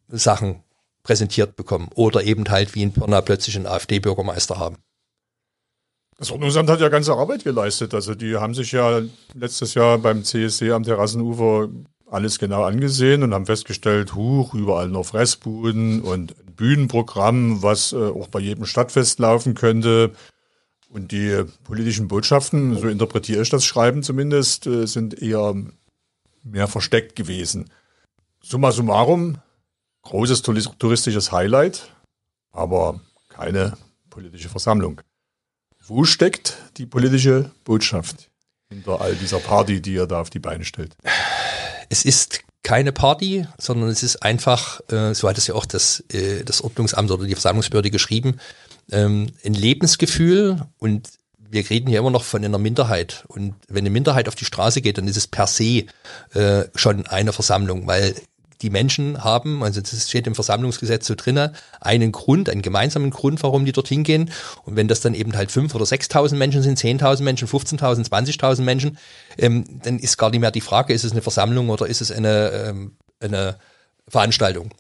Sachen 0.08 0.64
präsentiert 1.04 1.58
bekommen 1.58 1.90
oder 1.94 2.24
eben 2.24 2.50
halt 2.50 2.76
wie 2.76 2.82
in 2.82 2.94
Pirna 2.94 3.22
plötzlich 3.22 3.58
einen 3.58 3.68
AfD-Bürgermeister 3.68 4.58
haben. 4.58 4.78
Das 6.18 6.32
Ordnungsamt 6.32 6.70
hat 6.70 6.80
ja 6.80 6.90
ganze 6.90 7.14
Arbeit 7.14 7.44
geleistet. 7.44 7.94
Also 7.94 8.16
die 8.16 8.38
haben 8.38 8.54
sich 8.54 8.72
ja 8.72 9.02
letztes 9.34 9.74
Jahr 9.74 9.98
beim 9.98 10.24
CSD 10.24 10.72
am 10.72 10.84
Terrassenufer 10.84 11.70
alles 12.14 12.38
genau 12.38 12.64
angesehen 12.64 13.24
und 13.24 13.34
haben 13.34 13.48
festgestellt, 13.48 14.14
huch, 14.14 14.54
überall 14.54 14.88
noch 14.88 15.06
Fressbuden 15.06 16.02
und 16.02 16.36
ein 16.38 16.54
Bühnenprogramm, 16.56 17.64
was 17.64 17.92
äh, 17.92 17.98
auch 17.98 18.28
bei 18.28 18.40
jedem 18.40 18.66
Stadtfest 18.66 19.18
laufen 19.20 19.56
könnte. 19.56 20.12
Und 20.90 21.12
die 21.12 21.44
politischen 21.64 22.08
Botschaften, 22.08 22.78
so 22.78 22.88
interpretiere 22.88 23.42
ich 23.42 23.50
das 23.50 23.66
Schreiben 23.66 24.04
zumindest, 24.04 24.68
äh, 24.68 24.86
sind 24.86 25.20
eher 25.20 25.56
mehr 26.44 26.68
versteckt 26.68 27.16
gewesen. 27.16 27.72
Summa 28.44 28.72
summarum, 28.72 29.40
großes 30.04 30.44
touristisches 30.44 31.32
Highlight, 31.32 31.96
aber 32.52 33.00
keine 33.30 33.76
politische 34.12 34.50
Versammlung. 34.50 35.02
Wo 35.86 36.06
steckt 36.06 36.58
die 36.78 36.86
politische 36.86 37.52
Botschaft 37.66 38.30
hinter 38.70 39.02
all 39.02 39.16
dieser 39.16 39.40
Party, 39.40 39.82
die 39.82 39.96
ihr 39.96 40.08
da 40.08 40.22
auf 40.22 40.30
die 40.30 40.40
Beine 40.40 40.64
stellt? 40.64 40.96
Es 41.90 42.06
ist 42.06 42.40
keine 42.64 42.94
Party, 42.94 43.46
sondern 43.58 43.90
es 43.90 44.02
ist 44.02 44.24
einfach, 44.24 44.80
äh, 44.90 45.14
so 45.14 45.28
hat 45.28 45.38
es 45.38 45.48
ja 45.48 45.56
auch 45.56 45.66
das, 45.66 46.02
äh, 46.14 46.46
das 46.46 46.62
Ordnungsamt 46.62 47.12
oder 47.12 47.26
die 47.26 47.34
Versammlungsbehörde 47.34 47.92
geschrieben, 47.92 48.40
ähm, 48.92 49.28
ein 49.44 49.54
Lebensgefühl 49.54 50.66
und 50.78 51.10
wir 51.38 51.70
reden 51.70 51.90
hier 51.90 52.00
immer 52.00 52.12
noch 52.12 52.24
von 52.24 52.44
einer 52.44 52.58
Minderheit. 52.58 53.26
Und 53.28 53.54
wenn 53.68 53.84
eine 53.84 53.90
Minderheit 53.90 54.30
auf 54.30 54.36
die 54.36 54.46
Straße 54.46 54.82
geht, 54.82 54.98
dann 54.98 55.08
ist 55.10 55.18
es 55.18 55.28
per 55.28 55.48
se 55.48 55.86
äh, 56.34 56.64
schon 56.76 57.06
eine 57.08 57.34
Versammlung, 57.34 57.86
weil 57.88 58.16
die 58.64 58.70
Menschen 58.70 59.24
haben, 59.24 59.62
also 59.62 59.82
das 59.82 60.10
steht 60.10 60.26
im 60.26 60.36
Versammlungsgesetz 60.36 61.06
so 61.06 61.16
drinne, 61.16 61.52
einen 61.82 62.14
Grund, 62.14 62.50
einen 62.50 62.62
gemeinsamen 62.62 63.12
Grund, 63.12 63.44
warum 63.44 63.66
die 63.66 63.74
dorthin 63.74 64.04
gehen. 64.04 64.32
Und 64.64 64.78
wenn 64.78 64.88
das 64.88 65.02
dann 65.02 65.14
eben 65.14 65.36
halt 65.36 65.52
fünf 65.52 65.76
oder 65.76 65.86
sechstausend 65.86 66.40
Menschen 66.40 66.64
sind, 66.64 66.80
zehntausend 66.80 67.26
Menschen, 67.26 67.48
15.000, 67.48 68.10
20.000 68.10 68.62
Menschen, 68.62 68.98
ähm, 69.38 69.66
dann 69.84 70.00
ist 70.00 70.18
gar 70.18 70.30
nicht 70.30 70.40
mehr 70.40 70.52
die 70.52 70.62
Frage, 70.62 70.94
ist 70.94 71.04
es 71.04 71.12
eine 71.12 71.22
Versammlung 71.22 71.70
oder 71.70 71.88
ist 71.88 72.02
es 72.02 72.10
eine, 72.10 72.50
ähm, 72.52 72.96
eine 73.20 73.58
Veranstaltung. 74.08 74.74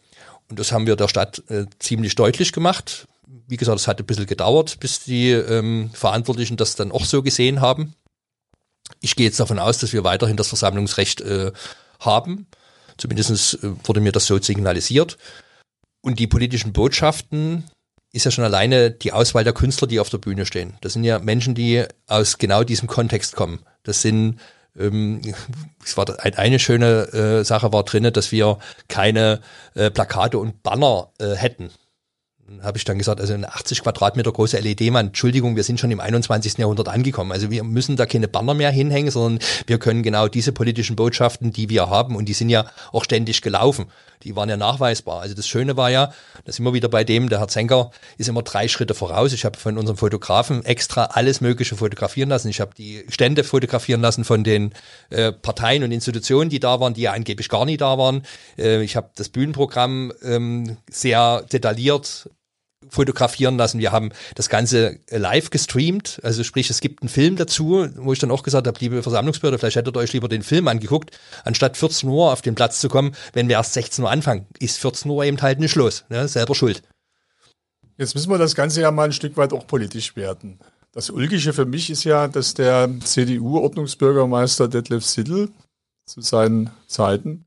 Und 0.49 0.59
das 0.59 0.71
haben 0.71 0.87
wir 0.87 0.95
der 0.95 1.09
Stadt 1.09 1.43
äh, 1.49 1.65
ziemlich 1.79 2.15
deutlich 2.15 2.53
gemacht. 2.53 3.07
Wie 3.47 3.57
gesagt, 3.57 3.79
es 3.79 3.87
hat 3.87 3.99
ein 3.99 4.05
bisschen 4.05 4.25
gedauert, 4.25 4.79
bis 4.79 5.03
die 5.03 5.31
ähm, 5.31 5.91
Verantwortlichen 5.93 6.55
das 6.55 6.75
dann 6.75 6.91
auch 6.93 7.03
so 7.03 7.21
gesehen 7.21 7.59
haben. 7.59 7.95
Ich 9.01 9.17
gehe 9.17 9.25
jetzt 9.25 9.41
davon 9.41 9.59
aus, 9.59 9.77
dass 9.79 9.91
wir 9.91 10.05
weiterhin 10.05 10.37
das 10.37 10.47
Versammlungsrecht 10.47 11.19
äh, 11.19 11.51
haben. 11.99 12.47
Zumindest 12.97 13.63
äh, 13.63 13.71
wurde 13.83 14.01
mir 14.01 14.11
das 14.11 14.25
so 14.25 14.37
signalisiert. 14.39 15.17
Und 16.01 16.19
die 16.19 16.27
politischen 16.27 16.73
Botschaften 16.73 17.63
ist 18.11 18.25
ja 18.25 18.31
schon 18.31 18.43
alleine 18.43 18.91
die 18.91 19.11
Auswahl 19.11 19.43
der 19.43 19.53
Künstler, 19.53 19.87
die 19.87 19.99
auf 19.99 20.09
der 20.09 20.17
Bühne 20.19 20.45
stehen. 20.45 20.77
Das 20.81 20.93
sind 20.93 21.03
ja 21.03 21.19
Menschen, 21.19 21.55
die 21.55 21.85
aus 22.07 22.37
genau 22.37 22.63
diesem 22.63 22.87
Kontext 22.87 23.35
kommen. 23.35 23.59
Das 23.83 24.01
sind 24.01 24.39
ähm, 24.77 25.21
es 25.83 25.97
war 25.97 26.05
eine 26.19 26.59
schöne 26.59 27.13
äh, 27.13 27.43
Sache 27.43 27.73
war 27.73 27.83
drinne, 27.83 28.11
dass 28.11 28.31
wir 28.31 28.59
keine 28.87 29.41
äh, 29.75 29.89
Plakate 29.89 30.37
und 30.37 30.63
Banner 30.63 31.11
äh, 31.19 31.33
hätten 31.35 31.71
habe 32.61 32.77
ich 32.77 32.83
dann 32.83 32.97
gesagt, 32.97 33.19
also 33.19 33.33
eine 33.33 33.53
80 33.53 33.81
Quadratmeter 33.83 34.31
große 34.31 34.59
LED-Mann, 34.59 35.07
Entschuldigung, 35.07 35.55
wir 35.55 35.63
sind 35.63 35.79
schon 35.79 35.91
im 35.91 35.99
21. 35.99 36.57
Jahrhundert 36.57 36.89
angekommen. 36.89 37.31
Also 37.31 37.49
wir 37.49 37.63
müssen 37.63 37.95
da 37.95 38.05
keine 38.05 38.27
Banner 38.27 38.53
mehr 38.53 38.69
hinhängen, 38.69 39.11
sondern 39.11 39.45
wir 39.67 39.79
können 39.79 40.03
genau 40.03 40.27
diese 40.27 40.51
politischen 40.51 40.95
Botschaften, 40.95 41.51
die 41.51 41.69
wir 41.69 41.89
haben, 41.89 42.15
und 42.15 42.25
die 42.25 42.33
sind 42.33 42.49
ja 42.49 42.65
auch 42.91 43.03
ständig 43.03 43.41
gelaufen, 43.41 43.85
die 44.23 44.35
waren 44.35 44.49
ja 44.49 44.57
nachweisbar. 44.57 45.21
Also 45.21 45.35
das 45.35 45.47
Schöne 45.47 45.77
war 45.77 45.89
ja, 45.89 46.13
das 46.45 46.59
wir 46.59 46.73
wieder 46.73 46.89
bei 46.89 47.03
dem, 47.03 47.29
der 47.29 47.39
Herr 47.39 47.47
Zenker 47.47 47.91
ist 48.17 48.29
immer 48.29 48.41
drei 48.41 48.67
Schritte 48.67 48.93
voraus. 48.93 49.33
Ich 49.33 49.45
habe 49.45 49.57
von 49.57 49.77
unserem 49.77 49.97
Fotografen 49.97 50.63
extra 50.65 51.05
alles 51.05 51.41
Mögliche 51.41 51.75
fotografieren 51.75 52.29
lassen. 52.29 52.49
Ich 52.49 52.61
habe 52.61 52.71
die 52.75 53.03
Stände 53.09 53.43
fotografieren 53.43 54.01
lassen 54.01 54.23
von 54.23 54.43
den 54.43 54.73
äh, 55.09 55.31
Parteien 55.31 55.83
und 55.83 55.91
Institutionen, 55.91 56.49
die 56.49 56.59
da 56.59 56.79
waren, 56.79 56.93
die 56.93 57.01
ja 57.01 57.11
angeblich 57.11 57.49
gar 57.49 57.65
nicht 57.65 57.81
da 57.81 57.97
waren. 57.97 58.23
Äh, 58.57 58.83
ich 58.83 58.95
habe 58.95 59.09
das 59.15 59.29
Bühnenprogramm 59.29 60.13
ähm, 60.23 60.77
sehr 60.89 61.43
detailliert 61.51 62.29
fotografieren 62.93 63.57
lassen. 63.57 63.79
Wir 63.79 63.91
haben 63.91 64.11
das 64.35 64.49
Ganze 64.49 64.99
live 65.09 65.49
gestreamt, 65.49 66.19
also 66.23 66.43
sprich, 66.43 66.69
es 66.69 66.79
gibt 66.79 67.01
einen 67.01 67.09
Film 67.09 67.35
dazu, 67.35 67.87
wo 67.95 68.13
ich 68.13 68.19
dann 68.19 68.31
auch 68.31 68.43
gesagt 68.43 68.67
habe, 68.67 68.79
liebe 68.79 69.01
Versammlungsbehörde, 69.01 69.57
vielleicht 69.57 69.75
hättet 69.75 69.97
ihr 69.97 69.99
euch 69.99 70.13
lieber 70.13 70.29
den 70.29 70.43
Film 70.43 70.67
angeguckt, 70.67 71.17
anstatt 71.43 71.75
14 71.75 72.07
Uhr 72.07 72.31
auf 72.31 72.41
den 72.41 72.55
Platz 72.55 72.79
zu 72.79 72.89
kommen, 72.89 73.15
wenn 73.33 73.47
wir 73.47 73.55
erst 73.55 73.73
16 73.73 74.03
Uhr 74.03 74.11
anfangen. 74.11 74.45
Ist 74.59 74.77
14 74.79 75.09
Uhr 75.09 75.25
eben 75.25 75.41
halt 75.41 75.59
nicht 75.59 75.75
los, 75.75 76.05
ne? 76.09 76.27
selber 76.27 76.53
schuld. 76.53 76.83
Jetzt 77.97 78.15
müssen 78.15 78.29
wir 78.29 78.37
das 78.37 78.55
Ganze 78.55 78.81
ja 78.81 78.91
mal 78.91 79.05
ein 79.05 79.11
Stück 79.11 79.37
weit 79.37 79.53
auch 79.53 79.67
politisch 79.67 80.15
werden. 80.15 80.59
Das 80.91 81.09
Ulkige 81.09 81.53
für 81.53 81.65
mich 81.65 81.89
ist 81.89 82.03
ja, 82.03 82.27
dass 82.27 82.53
der 82.53 82.89
CDU-Ordnungsbürgermeister 83.03 84.67
Detlef 84.67 85.03
Siddel 85.03 85.49
zu 86.05 86.21
seinen 86.21 86.69
Zeiten 86.87 87.45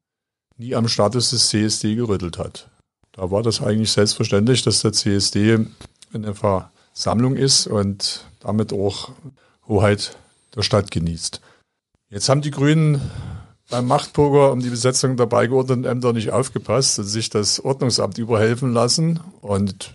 nie 0.57 0.75
am 0.75 0.89
Status 0.89 1.31
des 1.31 1.49
CSD 1.49 1.95
gerüttelt 1.95 2.39
hat. 2.39 2.69
Da 3.17 3.31
war 3.31 3.43
das 3.43 3.63
eigentlich 3.63 3.93
selbstverständlich, 3.93 4.63
dass 4.63 4.83
der 4.83 4.93
CSD 4.93 5.59
eine 6.13 6.35
Versammlung 6.35 7.37
ist 7.37 7.67
und 7.67 8.27
damit 8.41 8.73
auch 8.73 9.11
Hoheit 9.67 10.17
der 10.55 10.63
Stadt 10.63 10.91
genießt. 10.91 11.41
Jetzt 12.11 12.29
haben 12.29 12.43
die 12.43 12.51
Grünen 12.51 13.01
beim 13.71 13.87
Machtpoker 13.87 14.53
um 14.53 14.61
die 14.61 14.71
Besetzung 14.71 15.17
der 15.17 15.27
beigeordneten 15.27 15.85
Ämter 15.85 16.13
nicht 16.13 16.31
aufgepasst 16.31 16.99
und 16.99 17.07
sich 17.07 17.31
das 17.31 17.59
Ordnungsamt 17.59 18.19
überhelfen 18.19 18.73
lassen. 18.73 19.21
Und 19.41 19.93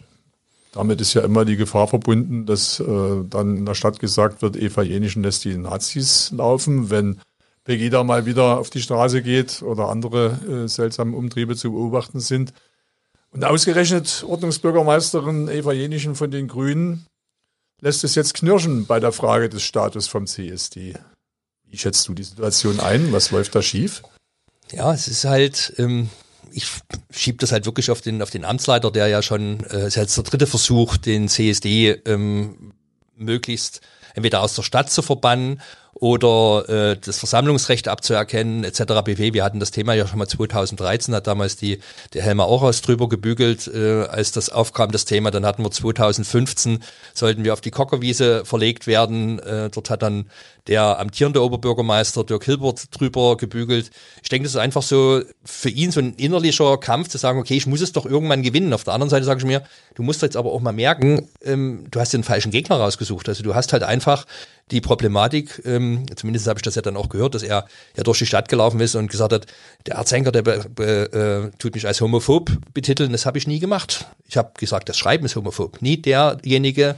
damit 0.73 0.99
ist 0.99 1.13
ja 1.13 1.21
immer 1.21 1.45
die 1.45 1.55
Gefahr 1.55 1.88
verbunden, 1.88 2.45
dass 2.45 2.79
äh, 2.79 3.23
dann 3.29 3.57
in 3.57 3.65
der 3.65 3.75
Stadt 3.75 3.99
gesagt 3.99 4.41
wird, 4.41 4.57
Eva 4.57 4.81
Jenischen 4.81 5.23
lässt 5.23 5.45
die 5.45 5.57
Nazis 5.57 6.31
laufen, 6.31 6.89
wenn 6.89 7.21
Pegida 7.63 8.03
mal 8.03 8.25
wieder 8.25 8.57
auf 8.57 8.71
die 8.71 8.81
Straße 8.81 9.21
geht 9.21 9.62
oder 9.62 9.89
andere 9.89 10.39
äh, 10.65 10.67
seltsame 10.67 11.15
Umtriebe 11.15 11.55
zu 11.55 11.71
beobachten 11.71 12.19
sind. 12.19 12.53
Und 13.32 13.46
ausgerechnet 13.46 14.26
Ordnungsbürgermeisterin 14.28 15.48
Eva 15.48 15.72
Jenischen 15.72 16.15
von 16.15 16.32
den 16.32 16.48
Grünen 16.48 17.06
lässt 17.80 18.04
es 18.04 18.15
jetzt 18.15 18.34
knirschen 18.34 18.86
bei 18.86 19.00
der 19.00 19.12
Frage 19.12 19.50
des 19.50 19.63
Status 19.63 20.08
vom 20.08 20.28
CSD. 20.28 20.96
Wie 21.67 21.78
schätzt 21.78 22.08
du 22.08 22.13
die 22.13 22.24
Situation 22.24 22.80
ein? 22.82 23.13
Was 23.13 23.32
läuft 23.32 23.56
da 23.56 23.62
schief? 23.62 24.04
Ja, 24.72 24.94
es 24.94 25.08
ist 25.08 25.24
halt, 25.24 25.74
ähm, 25.78 26.10
ich 26.52 26.67
schiebe 27.10 27.38
das 27.38 27.54
halt 27.54 27.65
wirklich 27.65 27.89
auf 27.89 28.02
den, 28.02 28.22
auf 28.22 28.30
den 28.30 28.44
Amtsleiter, 28.44 28.91
der 28.91 29.08
ja 29.08 29.22
schon, 29.22 29.63
äh, 29.65 29.88
ist 29.88 29.96
jetzt 29.96 30.17
der 30.17 30.26
dritte 30.26 30.48
Versuch, 30.48 30.98
den 30.98 31.30
CSD 31.30 31.91
ähm, 32.06 32.74
möglichst 33.15 33.80
entweder 34.13 34.41
aus 34.41 34.56
der 34.56 34.63
Stadt 34.63 34.91
zu 34.91 35.02
verbannen 35.02 35.62
oder 36.01 36.67
äh, 36.67 36.97
das 36.97 37.19
Versammlungsrecht 37.19 37.87
abzuerkennen 37.87 38.63
etc. 38.63 39.03
pp. 39.05 39.33
Wir 39.33 39.43
hatten 39.43 39.59
das 39.59 39.69
Thema 39.69 39.93
ja 39.93 40.07
schon 40.07 40.17
mal 40.17 40.27
2013, 40.27 41.13
hat 41.13 41.27
damals 41.27 41.57
die 41.57 41.79
der 42.15 42.23
Helmer 42.23 42.45
Auras 42.45 42.81
drüber 42.81 43.07
gebügelt, 43.07 43.67
äh, 43.67 44.05
als 44.05 44.31
das 44.31 44.49
aufkam, 44.49 44.91
das 44.91 45.05
Thema. 45.05 45.29
Dann 45.29 45.45
hatten 45.45 45.63
wir 45.63 45.69
2015, 45.69 46.79
sollten 47.13 47.43
wir 47.43 47.53
auf 47.53 47.61
die 47.61 47.69
Kockerwiese 47.69 48.45
verlegt 48.45 48.87
werden. 48.87 49.37
Äh, 49.37 49.69
dort 49.69 49.91
hat 49.91 50.01
dann 50.01 50.25
der 50.67 51.00
amtierende 51.00 51.43
Oberbürgermeister 51.43 52.24
Dirk 52.24 52.45
Hilbert 52.45 52.86
drüber 52.91 53.38
gebügelt. 53.38 53.89
Ich 54.21 54.30
denke, 54.30 54.43
das 54.43 54.54
ist 54.54 54.60
einfach 54.60 54.84
so 54.84 55.21
für 55.43 55.69
ihn 55.69 55.91
so 55.91 56.00
ein 56.00 56.13
innerlicher 56.15 56.78
Kampf 56.78 57.10
zu 57.10 57.17
sagen, 57.17 57.39
okay, 57.39 57.56
ich 57.56 57.67
muss 57.67 57.82
es 57.82 57.91
doch 57.91 58.06
irgendwann 58.06 58.43
gewinnen. 58.43 58.74
Auf 58.74 58.84
der 58.84 58.93
anderen 58.93 59.10
Seite 59.10 59.26
sage 59.26 59.39
ich 59.39 59.45
mir, 59.45 59.63
du 59.95 60.04
musst 60.04 60.21
jetzt 60.21 60.38
aber 60.38 60.52
auch 60.52 60.62
mal 60.62 60.71
merken, 60.71 61.30
ähm, 61.43 61.86
du 61.89 62.00
hast 62.00 62.13
den 62.13 62.24
falschen 62.24 62.52
Gegner 62.52 62.78
rausgesucht. 62.78 63.28
Also 63.28 63.43
du 63.43 63.56
hast 63.56 63.74
halt 63.74 63.84
einfach 63.84 64.26
die 64.69 64.82
Problematik, 64.82 65.62
ähm, 65.65 66.06
zumindest 66.15 66.47
habe 66.47 66.60
ich 66.60 66.63
das 66.63 66.76
ja 66.76 66.82
dann 66.82 66.95
auch 66.95 67.10
gehört, 67.10 67.36
dass 67.36 67.43
er 67.43 67.65
ja 67.97 68.04
durch 68.04 68.19
die 68.19 68.26
Stadt 68.26 68.47
gelaufen 68.47 68.80
ist 68.80 68.95
und 68.95 69.12
gesagt 69.12 69.34
hat, 69.34 69.47
der 69.86 69.95
Erzhenker, 69.95 70.32
der 70.32 70.47
äh, 70.47 71.52
tut 71.58 71.76
mich 71.76 71.86
als 71.88 72.00
homophob 72.00 72.52
betiteln, 72.74 73.12
das 73.12 73.26
habe 73.26 73.38
ich 73.38 73.47
nie 73.47 73.60
gemacht. 73.60 74.06
Ich 74.28 74.38
habe 74.38 74.52
gesagt, 74.58 74.88
das 74.88 74.97
Schreiben 74.97 75.26
ist 75.26 75.36
homophob. 75.36 75.82
Nie 75.82 76.02
derjenige, 76.02 76.95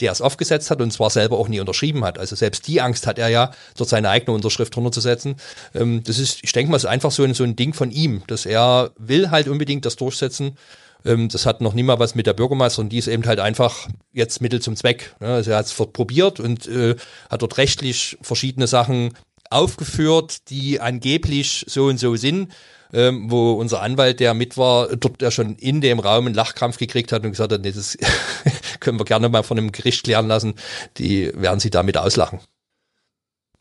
der 0.00 0.12
es 0.12 0.20
aufgesetzt 0.20 0.70
hat 0.70 0.80
und 0.80 0.92
zwar 0.92 1.10
selber 1.10 1.38
auch 1.38 1.48
nie 1.48 1.60
unterschrieben 1.60 2.04
hat. 2.04 2.18
Also 2.18 2.36
selbst 2.36 2.66
die 2.66 2.80
Angst 2.80 3.06
hat 3.06 3.18
er 3.18 3.28
ja, 3.28 3.50
dort 3.76 3.88
seine 3.88 4.10
eigene 4.10 4.34
Unterschrift 4.34 4.76
runterzusetzen. 4.76 5.36
Ähm, 5.74 6.02
das 6.04 6.18
ist, 6.18 6.40
ich 6.42 6.52
denke 6.52 6.70
mal, 6.70 6.76
ist 6.76 6.86
einfach 6.86 7.10
so 7.10 7.24
ein, 7.24 7.34
so 7.34 7.44
ein 7.44 7.56
Ding 7.56 7.72
von 7.72 7.90
ihm, 7.90 8.22
dass 8.26 8.46
er 8.46 8.92
will 8.98 9.30
halt 9.30 9.48
unbedingt 9.48 9.84
das 9.84 9.96
durchsetzen. 9.96 10.56
Ähm, 11.04 11.28
das 11.28 11.46
hat 11.46 11.60
noch 11.60 11.72
nie 11.72 11.82
mal 11.82 11.98
was 11.98 12.14
mit 12.14 12.26
der 12.26 12.34
Bürgermeisterin, 12.34 12.88
die 12.88 12.98
ist 12.98 13.08
eben 13.08 13.24
halt 13.26 13.40
einfach 13.40 13.88
jetzt 14.12 14.40
Mittel 14.40 14.60
zum 14.60 14.76
Zweck. 14.76 15.14
Ne? 15.20 15.28
Also 15.28 15.52
er 15.52 15.58
hat 15.58 15.66
es 15.66 15.74
probiert 15.74 16.40
und 16.40 16.66
äh, 16.66 16.96
hat 17.30 17.42
dort 17.42 17.58
rechtlich 17.58 18.18
verschiedene 18.20 18.66
Sachen 18.66 19.14
aufgeführt, 19.50 20.50
die 20.50 20.80
angeblich 20.80 21.64
so 21.68 21.86
und 21.86 21.98
so 21.98 22.16
sind 22.16 22.52
ähm, 22.96 23.30
wo 23.30 23.52
unser 23.52 23.82
Anwalt, 23.82 24.20
der 24.20 24.32
mit 24.32 24.56
war, 24.56 24.96
dort 24.96 25.20
ja 25.20 25.30
schon 25.30 25.56
in 25.56 25.82
dem 25.82 25.98
Raum 25.98 26.24
einen 26.24 26.34
Lachkrampf 26.34 26.78
gekriegt 26.78 27.12
hat 27.12 27.24
und 27.24 27.32
gesagt 27.32 27.52
hat, 27.52 27.60
nee, 27.60 27.70
das 27.70 27.98
können 28.80 28.98
wir 28.98 29.04
gerne 29.04 29.28
mal 29.28 29.42
von 29.42 29.58
einem 29.58 29.70
Gericht 29.70 30.04
klären 30.04 30.26
lassen, 30.26 30.54
die 30.96 31.30
werden 31.34 31.60
sie 31.60 31.68
damit 31.68 31.98
auslachen. 31.98 32.40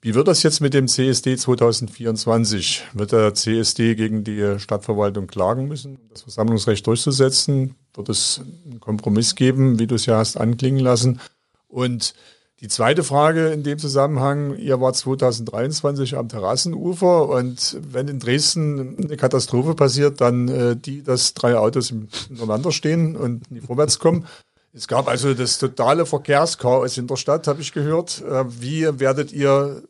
Wie 0.02 0.16
wird 0.16 0.30
das 0.30 0.42
jetzt 0.44 0.62
mit 0.62 0.74
dem 0.74 0.88
CSD 0.88 1.36
2024? 1.36 2.84
Wird 2.94 3.12
der 3.12 3.34
CSD 3.34 3.96
gegen 3.96 4.24
die 4.24 4.58
Stadtverwaltung 4.58 5.28
klagen 5.28 5.68
müssen, 5.68 5.98
um 5.98 6.10
das 6.10 6.22
Versammlungsrecht 6.22 6.88
durchzusetzen? 6.88 7.76
Wird 7.94 8.08
es 8.08 8.40
einen 8.66 8.80
Kompromiss 8.80 9.36
geben, 9.36 9.80
wie 9.80 9.88
du 9.88 9.96
es 9.96 10.06
ja 10.06 10.18
hast 10.18 10.38
anklingen 10.38 10.80
lassen? 10.80 11.20
Und 11.68 12.14
die 12.62 12.70
zweite 12.70 13.04
Frage 13.04 13.50
in 13.50 13.64
dem 13.64 13.80
Zusammenhang, 13.80 14.56
ihr 14.58 14.80
war 14.80 14.94
2023 14.94 16.16
am 16.16 16.30
Terrassenufer 16.30 17.28
und 17.28 17.78
wenn 17.82 18.08
in 18.08 18.20
Dresden 18.20 18.98
eine 18.98 19.18
Katastrophe 19.18 19.76
passiert, 19.76 20.22
dann 20.22 20.48
äh, 20.48 20.76
die, 20.78 21.04
dass 21.04 21.34
drei 21.34 21.58
Autos 21.58 21.92
ineinander 22.30 22.72
stehen 22.72 23.18
und 23.18 23.52
nicht 23.52 23.66
vorwärts 23.66 24.00
kommen. 24.00 24.26
Es 24.72 24.88
gab 24.88 25.08
also 25.08 25.34
das 25.34 25.58
totale 25.58 26.06
Verkehrschaos 26.06 26.98
in 26.98 27.08
der 27.08 27.18
Stadt, 27.18 27.48
habe 27.48 27.62
ich 27.62 27.74
gehört. 27.74 28.22
Äh, 28.22 28.46
wie 28.62 29.00
werdet 29.00 29.34
ihr 29.34 29.84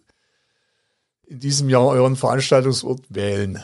in 1.27 1.39
diesem 1.39 1.69
Jahr 1.69 1.85
euren 1.85 2.15
Veranstaltungsort 2.15 3.01
wählen? 3.09 3.63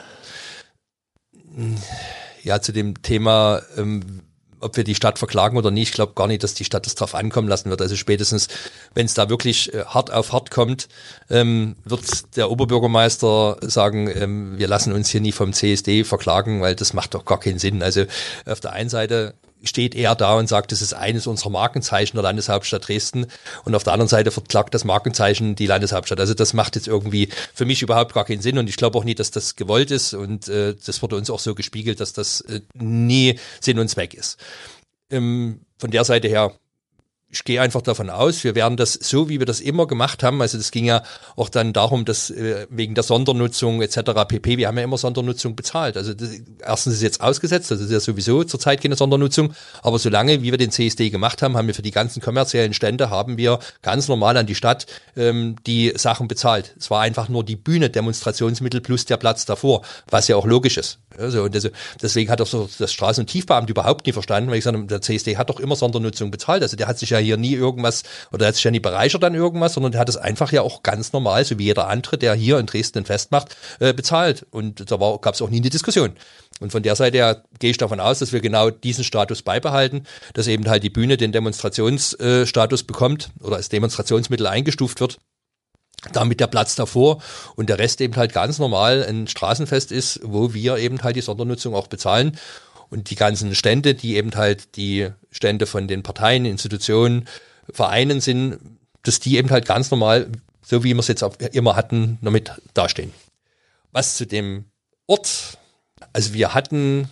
Ja, 2.44 2.62
zu 2.62 2.72
dem 2.72 3.02
Thema 3.02 3.62
ähm, 3.78 4.22
ob 4.62 4.78
wir 4.78 4.84
die 4.84 4.96
Stadt 4.96 5.20
verklagen 5.20 5.58
oder 5.58 5.72
nicht, 5.72 5.90
ich 5.90 5.96
glaube 5.96 6.14
gar 6.14 6.28
nicht, 6.28 6.44
dass 6.44 6.54
die 6.54 6.66
Stadt 6.66 6.86
das 6.86 6.96
drauf 6.96 7.16
ankommen 7.16 7.48
lassen 7.48 7.70
wird. 7.70 7.82
Also 7.82 7.96
spätestens, 7.96 8.48
wenn 8.94 9.06
es 9.06 9.14
da 9.14 9.30
wirklich 9.30 9.74
äh, 9.74 9.86
hart 9.86 10.12
auf 10.12 10.34
hart 10.34 10.52
kommt, 10.52 10.88
ähm, 11.30 11.76
wird 11.84 12.36
der 12.36 12.50
Oberbürgermeister 12.52 13.58
sagen, 13.62 14.10
ähm, 14.14 14.58
wir 14.58 14.68
lassen 14.68 14.94
uns 14.94 15.10
hier 15.10 15.22
nie 15.22 15.32
vom 15.32 15.54
CSD 15.54 16.04
verklagen, 16.04 16.62
weil 16.62 16.76
das 16.76 16.94
macht 16.94 17.14
doch 17.14 17.26
gar 17.26 17.40
keinen 17.40 17.60
Sinn. 17.60 17.84
Also 17.84 18.06
auf 18.46 18.60
der 18.60 18.74
einen 18.74 18.90
Seite 18.90 19.34
steht 19.64 19.96
er 19.96 20.16
da 20.16 20.36
und 20.36 20.48
sagt, 20.48 20.72
das 20.72 20.82
ist 20.82 20.94
eines 20.94 21.28
unserer 21.28 21.50
Markenzeichen 21.50 22.18
der 22.18 22.24
Landeshauptstadt 22.24 22.88
Dresden 22.88 23.28
und 23.64 23.76
auf 23.76 23.84
der 23.84 23.94
anderen 23.94 24.10
Seite 24.10 24.32
verklagt 24.32 24.74
das 24.74 24.84
Markenzeichen 24.84 25.56
die 25.56 25.68
Landeshauptstadt. 25.68 26.20
Also 26.20 26.34
das 26.34 26.54
macht 26.54 26.76
jetzt 26.76 26.88
irgendwie 26.88 27.30
für 27.54 27.66
mich 27.66 27.82
überhaupt 27.82 28.14
gar 28.14 28.26
keinen 28.26 28.42
Sinn 28.42 28.58
und 28.58 28.70
ich 28.70 28.78
glaube 28.78 28.98
auch 28.98 29.04
nie, 29.04 29.16
dass 29.16 29.32
das 29.32 29.56
gewollt 29.56 29.92
ist 29.92 30.14
und 30.14 30.48
äh, 30.48 30.76
das 30.86 31.02
wurde 31.02 31.16
uns 31.16 31.30
auch 31.30 31.40
so 31.40 31.56
gespiegelt, 31.56 32.00
dass 32.00 32.14
das 32.14 32.42
äh, 32.42 32.62
nie 32.74 33.40
Sinn 33.60 33.80
und 33.80 33.88
Zweck 33.88 34.14
ist. 34.14 34.38
Ähm, 35.10 35.62
von 35.78 35.92
der 35.92 36.04
Seite 36.06 36.28
her 36.28 36.54
ich 37.32 37.46
gehe 37.46 37.62
einfach 37.62 37.82
davon 37.82 38.10
aus, 38.10 38.44
wir 38.44 38.56
werden 38.56 38.76
das 38.76 38.94
so, 38.94 39.30
wie 39.30 39.40
wir 39.40 39.46
das 39.46 39.62
immer 39.62 39.88
gemacht 39.88 40.22
haben. 40.22 40.42
Also 40.42 40.58
das 40.58 40.72
ging 40.72 40.86
ja 40.86 41.02
auch 41.38 41.48
dann 41.48 41.72
darum, 41.72 42.04
dass 42.04 42.30
äh, 42.30 42.68
wegen 42.70 42.94
der 42.94 43.04
Sondernutzung 43.04 43.82
etc. 43.82 44.00
pp. 44.28 44.58
Wir 44.58 44.68
haben 44.68 44.78
ja 44.78 44.84
immer 44.84 44.98
Sondernutzung 44.98 45.56
bezahlt. 45.56 45.96
Also 45.96 46.14
das, 46.14 46.30
erstens 46.60 46.96
ist 46.96 47.02
jetzt 47.02 47.22
ausgesetzt, 47.22 47.72
das 47.72 47.80
ist 47.80 47.92
ja 47.92 48.02
sowieso 48.02 48.44
zurzeit 48.44 48.82
keine 48.82 48.96
Sondernutzung. 48.96 49.54
Aber 49.82 49.98
solange, 49.98 50.42
wie 50.42 50.52
wir 50.52 50.58
den 50.58 50.72
CSD 50.72 51.10
gemacht 51.10 51.42
haben, 51.42 51.56
haben 51.56 51.68
wir 51.68 51.74
für 51.74 51.82
die 51.82 51.92
ganzen 51.92 52.22
kommerziellen 52.22 52.74
Stände 52.74 53.10
haben 53.10 53.38
wir 53.38 53.60
ganz 53.82 54.10
normal 54.10 54.36
an 54.36 54.46
die 54.46 54.56
Stadt 54.56 54.86
ähm, 55.16 55.56
die 55.66 55.94
Sachen 55.96 56.28
bezahlt. 56.28 56.76
Es 56.78 56.92
war 56.92 57.02
einfach 57.02 57.30
nur 57.30 57.46
die 57.46 57.56
Bühne, 57.56 57.90
Demonstrationsmittel 57.90 58.82
plus 58.82 59.06
der 59.06 59.18
Platz 59.18 59.46
davor, 59.46 59.84
was 60.10 60.28
ja 60.28 60.36
auch 60.36 60.46
logisch 60.46 60.78
ist. 60.78 61.00
Also, 61.18 61.44
und 61.44 61.72
deswegen 62.02 62.30
hat 62.30 62.42
auch 62.42 62.48
so 62.48 62.70
das 62.78 62.92
Straßen- 62.92 63.22
und 63.22 63.28
Tiefbeamt 63.28 63.70
überhaupt 63.70 64.06
nie 64.06 64.14
verstanden, 64.14 64.50
weil 64.50 64.58
ich 64.58 64.64
sage, 64.64 64.84
der 64.86 65.02
CSD 65.02 65.38
hat 65.38 65.50
doch 65.50 65.60
immer 65.60 65.76
Sondernutzung 65.76 66.32
bezahlt. 66.32 66.62
Also 66.62 66.76
der 66.76 66.88
hat 66.88 67.00
sich 67.00 67.10
ja 67.10 67.21
hier 67.22 67.38
nie 67.38 67.54
irgendwas 67.54 68.04
oder 68.32 68.52
ja 68.52 68.72
nie 68.72 68.80
bereichert 68.80 69.24
an 69.24 69.36
irgendwas, 69.36 69.74
sondern 69.74 69.92
der 69.92 70.02
hat 70.02 70.10
es 70.10 70.18
einfach 70.18 70.52
ja 70.52 70.62
auch 70.62 70.84
ganz 70.84 71.14
normal, 71.14 71.46
so 71.46 71.58
wie 71.58 71.66
jeder 71.66 71.88
andere, 71.88 72.18
der 72.18 72.34
hier 72.34 72.60
in 72.60 72.66
Dresden 72.66 73.00
ein 73.00 73.06
Fest 73.06 73.32
macht, 73.32 73.56
äh, 73.80 73.94
bezahlt. 73.94 74.46
Und 74.52 74.92
da 74.92 74.98
gab 74.98 75.34
es 75.34 75.42
auch 75.42 75.50
nie 75.50 75.58
eine 75.58 75.70
Diskussion. 75.70 76.14
Und 76.60 76.72
von 76.72 76.84
der 76.84 76.96
Seite 76.96 77.18
her 77.18 77.44
gehe 77.60 77.72
ich 77.72 77.78
davon 77.78 78.00
aus, 78.00 78.20
dass 78.20 78.34
wir 78.34 78.42
genau 78.42 78.70
diesen 78.70 79.04
Status 79.04 79.42
beibehalten, 79.42 80.04
dass 80.34 80.48
eben 80.48 80.70
halt 80.70 80.84
die 80.84 80.90
Bühne 80.90 81.18
den 81.18 81.32
Demonstrationsstatus 81.32 82.84
bekommt 82.84 83.30
oder 83.42 83.56
als 83.56 83.70
Demonstrationsmittel 83.70 84.48
eingestuft 84.48 85.00
wird 85.00 85.18
damit 86.14 86.40
der 86.40 86.48
Platz 86.48 86.76
davor 86.76 87.22
und 87.56 87.70
der 87.70 87.78
Rest 87.78 88.02
eben 88.02 88.16
halt 88.16 88.34
ganz 88.34 88.58
normal 88.58 89.06
ein 89.08 89.28
Straßenfest 89.28 89.92
ist, 89.92 90.20
wo 90.24 90.54
wir 90.54 90.78
eben 90.78 91.04
halt 91.04 91.16
die 91.16 91.22
Sondernutzung 91.22 91.76
auch 91.76 91.86
bezahlen 91.86 92.40
und 92.92 93.10
die 93.10 93.16
ganzen 93.16 93.56
Stände, 93.56 93.96
die 93.96 94.18
eben 94.18 94.36
halt 94.36 94.76
die 94.76 95.10
Stände 95.32 95.66
von 95.66 95.88
den 95.88 96.04
Parteien, 96.04 96.46
Institutionen, 96.46 97.28
Vereinen 97.72 98.22
sind, 98.22 98.60
dass 99.04 99.20
die 99.20 99.38
eben 99.38 99.50
halt 99.50 99.66
ganz 99.66 99.90
normal, 99.90 100.30
so 100.62 100.84
wie 100.84 100.94
wir 100.94 101.00
es 101.00 101.08
jetzt 101.08 101.24
auch 101.24 101.36
immer 101.54 101.76
hatten, 101.76 102.20
damit 102.22 102.52
dastehen. 102.74 103.14
Was 103.92 104.18
zu 104.18 104.28
dem 104.28 104.66
Ort, 105.08 105.58
also 106.14 106.34
wir 106.34 106.54
hatten 106.54 107.10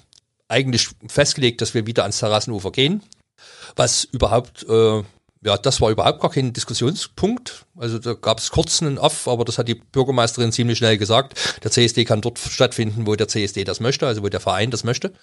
eigentlich 0.50 0.90
festgelegt, 1.08 1.62
dass 1.62 1.74
wir 1.74 1.88
wieder 1.88 2.04
ans 2.04 2.20
Terrassenufer 2.20 2.72
gehen, 2.72 3.02
was 3.76 4.04
überhaupt 4.04 4.64
äh, 4.68 5.04
ja, 5.42 5.58
das 5.58 5.80
war 5.80 5.90
überhaupt 5.90 6.20
gar 6.20 6.32
kein 6.32 6.52
Diskussionspunkt. 6.52 7.66
Also 7.78 7.98
da 7.98 8.14
gab 8.14 8.40
es 8.40 8.52
kurz 8.52 8.82
einen 8.82 8.98
Off, 8.98 9.28
aber 9.28 9.46
das 9.46 9.58
hat 9.58 9.70
die 9.70 9.76
Bürgermeisterin 9.76 10.52
ziemlich 10.52 10.78
schnell 10.78 10.98
gesagt. 10.98 11.40
Der 11.64 11.72
CSD 11.72 12.04
kann 12.04 12.20
dort 12.20 12.40
stattfinden, 12.40 13.08
wo 13.08 13.16
der 13.16 13.30
CSD 13.30 13.64
das 13.64 13.80
möchte, 13.80 14.06
also 14.06 14.22
wo 14.22 14.28
der 14.28 14.42
Verein 14.42 14.70
das 14.70 14.84
möchte. 14.84 15.14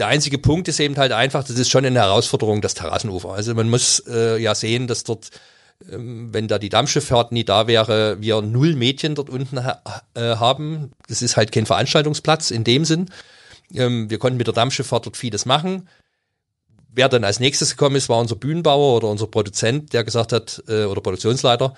Der 0.00 0.08
einzige 0.08 0.38
Punkt 0.38 0.66
ist 0.66 0.80
eben 0.80 0.96
halt 0.96 1.12
einfach, 1.12 1.44
das 1.44 1.58
ist 1.58 1.70
schon 1.70 1.84
eine 1.84 2.00
Herausforderung, 2.00 2.62
das 2.62 2.74
Terrassenufer. 2.74 3.30
Also 3.34 3.54
man 3.54 3.68
muss 3.68 4.02
äh, 4.08 4.38
ja 4.38 4.54
sehen, 4.54 4.86
dass 4.86 5.04
dort, 5.04 5.30
ähm, 5.88 6.32
wenn 6.32 6.48
da 6.48 6.58
die 6.58 6.70
Dampfschifffahrt 6.70 7.32
nie 7.32 7.44
da 7.44 7.66
wäre, 7.66 8.16
wir 8.20 8.40
null 8.40 8.74
Mädchen 8.74 9.14
dort 9.14 9.30
unten 9.30 9.62
ha 9.62 9.82
äh, 10.14 10.36
haben. 10.36 10.90
Das 11.06 11.22
ist 11.22 11.36
halt 11.36 11.52
kein 11.52 11.66
Veranstaltungsplatz 11.66 12.50
in 12.50 12.64
dem 12.64 12.84
Sinn. 12.84 13.10
Ähm, 13.74 14.10
wir 14.10 14.18
konnten 14.18 14.38
mit 14.38 14.46
der 14.46 14.54
Dampfschifffahrt 14.54 15.06
dort 15.06 15.16
vieles 15.16 15.46
machen 15.46 15.86
wer 16.92 17.08
dann 17.08 17.24
als 17.24 17.40
nächstes 17.40 17.70
gekommen 17.70 17.96
ist, 17.96 18.08
war 18.08 18.18
unser 18.18 18.36
Bühnenbauer 18.36 18.96
oder 18.96 19.08
unser 19.08 19.26
Produzent, 19.26 19.92
der 19.92 20.04
gesagt 20.04 20.32
hat, 20.32 20.62
äh, 20.68 20.84
oder 20.84 21.00
Produktionsleiter, 21.00 21.74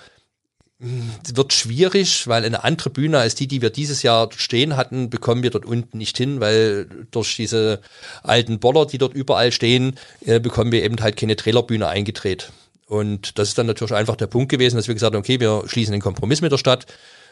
wird 0.79 1.53
schwierig, 1.53 2.27
weil 2.27 2.43
eine 2.43 2.63
andere 2.63 2.89
Bühne 2.89 3.19
als 3.19 3.35
die, 3.35 3.47
die 3.47 3.61
wir 3.61 3.69
dieses 3.69 4.03
Jahr 4.03 4.29
stehen 4.35 4.75
hatten, 4.75 5.09
bekommen 5.09 5.43
wir 5.43 5.49
dort 5.49 5.65
unten 5.65 5.97
nicht 5.97 6.17
hin, 6.17 6.39
weil 6.39 6.87
durch 7.11 7.35
diese 7.35 7.79
alten 8.21 8.59
Boller, 8.59 8.85
die 8.85 8.97
dort 8.97 9.13
überall 9.13 9.51
stehen, 9.51 9.97
äh, 10.25 10.39
bekommen 10.39 10.71
wir 10.71 10.83
eben 10.83 10.99
halt 10.99 11.15
keine 11.15 11.35
Trailerbühne 11.35 11.87
eingedreht. 11.87 12.51
Und 12.87 13.39
das 13.39 13.49
ist 13.49 13.57
dann 13.57 13.67
natürlich 13.67 13.93
einfach 13.93 14.17
der 14.17 14.27
Punkt 14.27 14.49
gewesen, 14.49 14.75
dass 14.75 14.87
wir 14.87 14.93
gesagt 14.93 15.15
haben, 15.15 15.21
okay, 15.21 15.39
wir 15.39 15.63
schließen 15.67 15.93
den 15.93 16.01
Kompromiss 16.01 16.41
mit 16.41 16.51
der 16.51 16.57
Stadt. 16.57 16.85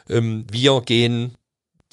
Ähm, 0.09 0.45
wir 0.49 0.81
gehen 0.81 1.35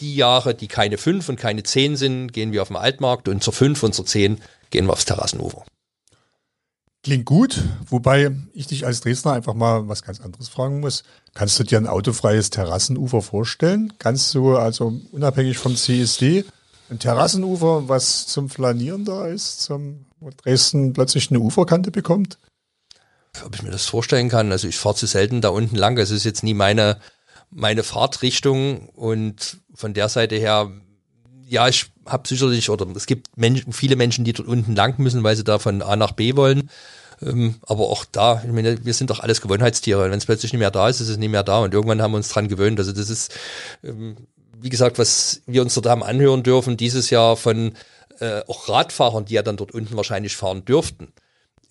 die 0.01 0.15
Jahre, 0.15 0.55
die 0.55 0.69
keine 0.69 0.97
fünf 0.97 1.29
und 1.29 1.37
keine 1.41 1.65
zehn 1.65 1.97
sind, 1.97 2.33
gehen 2.33 2.53
wir 2.53 2.63
auf 2.63 2.69
den 2.69 2.77
Altmarkt 2.77 3.29
und 3.29 3.43
zur 3.43 3.53
fünf 3.53 3.83
und 3.83 3.95
zur 3.95 4.07
zehn 4.07 4.41
gehen 4.71 4.87
wir 4.87 4.93
aufs 4.93 5.07
Terrassenufer. 5.07 5.65
Klingt 7.05 7.27
gut, 7.27 7.63
wobei 7.89 8.33
ich 8.53 8.67
dich 8.67 8.85
als 8.85 9.01
Dresdner 9.01 9.33
einfach 9.33 9.55
mal 9.55 9.89
was 9.89 10.03
ganz 10.03 10.21
anderes 10.21 10.49
fragen 10.49 10.81
muss. 10.81 11.05
Kannst 11.35 11.59
du 11.59 11.65
dir 11.65 11.79
ein 11.79 11.87
autofreies 11.87 12.51
Terrassenufer 12.51 13.23
vorstellen? 13.23 13.93
Kannst 13.99 14.35
du 14.35 14.57
also 14.57 15.01
unabhängig 15.13 15.59
vom 15.59 15.77
CSD 15.77 16.45
ein 16.91 16.99
Terrassenufer, 16.99 17.89
was 17.89 18.27
zum 18.27 18.51
Flanieren 18.51 19.05
da 19.05 19.27
ist, 19.27 19.61
zum, 19.61 20.07
wo 20.21 20.31
Dresden 20.31 20.93
plötzlich 20.93 21.31
eine 21.31 21.41
Uferkante 21.41 21.91
bekommt? 21.91 22.39
Ob 23.45 23.55
ich 23.55 23.63
mir 23.63 23.71
das 23.71 23.87
vorstellen 23.87 24.29
kann, 24.29 24.51
also 24.51 24.67
ich 24.67 24.77
fahre 24.77 24.97
zu 24.97 25.07
selten 25.07 25.41
da 25.41 25.51
unten 25.51 25.77
lang. 25.77 25.99
Es 25.99 26.11
ist 26.11 26.25
jetzt 26.25 26.43
nie 26.43 26.55
meine 26.55 26.99
meine 27.51 27.83
Fahrtrichtung 27.83 28.89
und 28.91 29.59
von 29.75 29.95
der 29.95 30.09
Seite 30.09 30.37
her, 30.37 30.71
ja, 31.47 31.69
ich 31.69 31.91
habe 32.09 32.27
sicherlich, 32.27 32.71
oder 32.71 32.87
es 32.95 33.07
gibt 33.07 33.37
Menschen, 33.37 33.73
viele 33.73 33.97
Menschen, 33.97 34.25
die 34.25 34.33
dort 34.33 34.49
unten 34.49 34.75
lang 34.75 34.99
müssen, 34.99 35.23
weil 35.23 35.37
sie 35.37 35.45
da 35.45 35.59
von 35.59 35.83
A 35.83 35.97
nach 35.97 36.13
B 36.13 36.37
wollen. 36.37 36.71
Ähm, 37.23 37.57
aber 37.67 37.89
auch 37.89 38.05
da, 38.05 38.43
ich 38.45 38.53
meine, 38.53 38.85
wir 38.85 38.95
sind 38.95 39.11
doch 39.11 39.21
alles 39.21 39.41
Gewohnheitstiere. 39.41 40.11
Wenn 40.11 40.19
es 40.19 40.27
plötzlich 40.27 40.53
nicht 40.53 40.61
mehr 40.61 40.71
da 40.71 40.89
ist, 40.89 41.01
ist 41.01 41.09
es 41.09 41.19
nicht 41.19 41.31
mehr 41.31 41.43
da. 41.43 41.59
Und 41.59 41.75
irgendwann 41.75 42.03
haben 42.03 42.13
wir 42.13 42.19
uns 42.19 42.29
dran 42.29 42.49
gewöhnt. 42.49 42.79
Also 42.79 42.93
das 42.93 43.11
ist, 43.11 43.35
ähm, 43.83 44.17
wie 44.61 44.69
gesagt, 44.71 44.99
was 44.99 45.43
wir 45.47 45.63
uns 45.63 45.75
dort 45.75 45.87
haben 45.87 46.03
anhören 46.03 46.43
dürfen, 46.43 46.77
dieses 46.77 47.11
Jahr 47.11 47.37
von 47.37 47.73
äh, 48.21 48.43
auch 48.47 48.69
Radfahrern, 48.69 49.25
die 49.25 49.35
ja 49.35 49.43
dann 49.43 49.57
dort 49.57 49.73
unten 49.73 49.97
wahrscheinlich 49.97 50.37
fahren 50.37 50.65
dürften, 50.65 51.13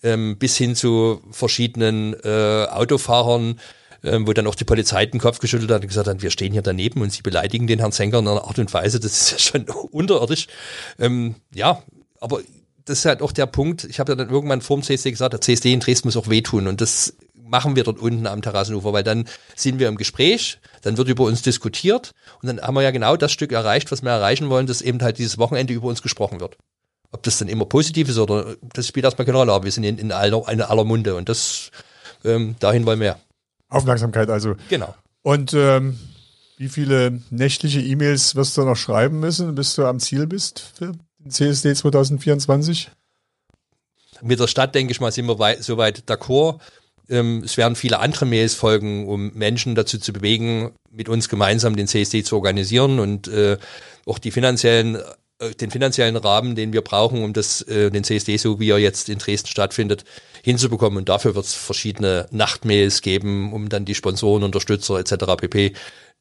ähm, 0.02 0.38
bis 0.38 0.56
hin 0.56 0.74
zu 0.74 1.20
verschiedenen 1.30 2.14
äh, 2.24 2.66
Autofahrern, 2.70 3.60
ähm, 4.04 4.26
wo 4.26 4.32
dann 4.32 4.46
auch 4.46 4.54
die 4.54 4.64
Polizei 4.64 5.06
den 5.06 5.20
Kopf 5.20 5.38
geschüttelt 5.38 5.70
hat 5.70 5.82
und 5.82 5.88
gesagt 5.88 6.08
hat, 6.08 6.22
wir 6.22 6.30
stehen 6.30 6.52
hier 6.52 6.62
daneben 6.62 7.02
und 7.02 7.12
sie 7.12 7.22
beleidigen 7.22 7.66
den 7.66 7.78
Herrn 7.78 7.92
Senker 7.92 8.18
in 8.18 8.28
einer 8.28 8.44
Art 8.44 8.58
und 8.58 8.72
Weise, 8.72 9.00
das 9.00 9.12
ist 9.12 9.30
ja 9.32 9.38
schon 9.38 9.68
unterirdisch. 9.90 10.46
Ähm, 10.98 11.36
ja, 11.54 11.82
aber 12.20 12.40
das 12.84 13.00
ist 13.00 13.04
halt 13.04 13.22
auch 13.22 13.32
der 13.32 13.46
Punkt, 13.46 13.84
ich 13.84 14.00
habe 14.00 14.12
ja 14.12 14.16
dann 14.16 14.30
irgendwann 14.30 14.62
vor 14.62 14.78
dem 14.78 14.82
CSD 14.82 15.10
gesagt, 15.10 15.32
der 15.32 15.40
CSD 15.40 15.72
in 15.72 15.80
Dresden 15.80 16.08
muss 16.08 16.16
auch 16.16 16.28
wehtun 16.28 16.66
und 16.66 16.80
das 16.80 17.14
machen 17.48 17.76
wir 17.76 17.84
dort 17.84 17.98
unten 17.98 18.26
am 18.26 18.42
Terrassenufer, 18.42 18.92
weil 18.92 19.02
dann 19.02 19.26
sind 19.56 19.78
wir 19.78 19.88
im 19.88 19.96
Gespräch, 19.96 20.58
dann 20.82 20.96
wird 20.96 21.08
über 21.08 21.24
uns 21.24 21.42
diskutiert 21.42 22.12
und 22.42 22.46
dann 22.46 22.60
haben 22.60 22.74
wir 22.74 22.82
ja 22.82 22.90
genau 22.90 23.16
das 23.16 23.32
Stück 23.32 23.52
erreicht, 23.52 23.90
was 23.90 24.02
wir 24.02 24.10
erreichen 24.10 24.50
wollen, 24.50 24.66
dass 24.66 24.82
eben 24.82 25.00
halt 25.00 25.18
dieses 25.18 25.38
Wochenende 25.38 25.72
über 25.72 25.88
uns 25.88 26.02
gesprochen 26.02 26.40
wird. 26.40 26.56
Ob 27.10 27.22
das 27.22 27.38
dann 27.38 27.48
immer 27.48 27.64
positiv 27.64 28.08
ist 28.10 28.18
oder 28.18 28.56
das 28.74 28.86
spielt 28.86 29.04
erstmal 29.04 29.24
keine 29.24 29.38
Rolle, 29.38 29.52
aber 29.52 29.64
wir 29.64 29.72
sind 29.72 29.84
in, 29.84 29.98
in, 29.98 30.12
aller, 30.12 30.46
in 30.48 30.60
aller 30.60 30.84
Munde 30.84 31.14
und 31.14 31.28
das 31.28 31.70
ähm, 32.24 32.56
dahin 32.58 32.84
wollen 32.84 33.00
wir. 33.00 33.18
Aufmerksamkeit 33.68 34.30
also. 34.30 34.56
Genau. 34.68 34.94
Und 35.22 35.52
ähm, 35.54 35.98
wie 36.56 36.68
viele 36.68 37.20
nächtliche 37.30 37.80
E-Mails 37.80 38.34
wirst 38.34 38.56
du 38.56 38.62
noch 38.62 38.76
schreiben 38.76 39.20
müssen, 39.20 39.54
bis 39.54 39.74
du 39.74 39.86
am 39.86 40.00
Ziel 40.00 40.26
bist 40.26 40.72
für 40.74 40.92
den 41.18 41.30
CSD 41.30 41.74
2024? 41.74 42.90
Mit 44.22 44.40
der 44.40 44.48
Stadt, 44.48 44.74
denke 44.74 44.92
ich 44.92 45.00
mal, 45.00 45.12
sind 45.12 45.26
wir 45.26 45.38
weit, 45.38 45.62
soweit 45.62 46.10
d'accord. 46.10 46.58
Ähm, 47.08 47.42
es 47.44 47.56
werden 47.56 47.76
viele 47.76 48.00
andere 48.00 48.26
Mails 48.26 48.54
folgen, 48.54 49.06
um 49.06 49.32
Menschen 49.34 49.74
dazu 49.74 49.98
zu 49.98 50.12
bewegen, 50.12 50.72
mit 50.90 51.08
uns 51.08 51.28
gemeinsam 51.28 51.76
den 51.76 51.86
CSD 51.86 52.24
zu 52.24 52.36
organisieren 52.36 52.98
und 52.98 53.28
äh, 53.28 53.56
auch 54.06 54.18
die 54.18 54.30
finanziellen 54.30 54.98
den 55.60 55.70
finanziellen 55.70 56.16
Rahmen, 56.16 56.56
den 56.56 56.72
wir 56.72 56.82
brauchen, 56.82 57.22
um 57.22 57.32
das, 57.32 57.62
äh, 57.62 57.90
den 57.90 58.04
CSD, 58.04 58.36
so 58.36 58.58
wie 58.58 58.70
er 58.70 58.78
jetzt 58.78 59.08
in 59.08 59.18
Dresden 59.18 59.48
stattfindet, 59.48 60.04
hinzubekommen. 60.42 60.98
Und 60.98 61.08
dafür 61.08 61.34
wird 61.34 61.44
es 61.44 61.54
verschiedene 61.54 62.26
Nachtmails 62.30 63.02
geben, 63.02 63.52
um 63.52 63.68
dann 63.68 63.84
die 63.84 63.94
Sponsoren, 63.94 64.42
Unterstützer 64.42 64.98
etc. 64.98 65.36
pp. 65.36 65.74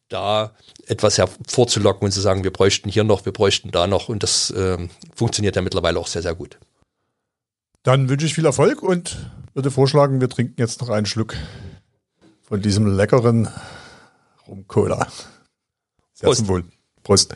da 0.10 0.56
etwas 0.86 1.18
hervorzulocken 1.18 2.06
und 2.06 2.12
zu 2.12 2.22
sagen, 2.22 2.44
wir 2.44 2.54
bräuchten 2.54 2.90
hier 2.90 3.04
noch, 3.04 3.26
wir 3.26 3.34
bräuchten 3.34 3.72
da 3.72 3.88
noch. 3.88 4.08
Und 4.08 4.24
das 4.24 4.52
äh, 4.52 4.78
funktioniert 5.16 5.56
ja 5.56 5.62
mittlerweile 5.62 6.00
auch 6.00 6.08
sehr, 6.08 6.22
sehr 6.22 6.36
gut. 6.36 6.60
Dann 7.84 8.10
wünsche 8.10 8.26
ich 8.26 8.36
viel 8.36 8.46
Erfolg 8.46 8.84
und 8.84 9.18
würde 9.54 9.72
vorschlagen, 9.72 10.22
wir 10.22 10.30
trinken 10.30 10.56
jetzt 10.58 10.82
noch 10.82 10.90
einen 10.90 11.06
Schluck 11.06 11.36
von 12.44 12.62
diesem 12.62 12.86
leckeren 12.96 13.50
Rum-Cola. 14.48 15.08
Sehr 16.14 16.28
Prost. 16.28 16.40
zum 16.40 16.48
Wohl. 16.48 16.64
Prost. 17.04 17.36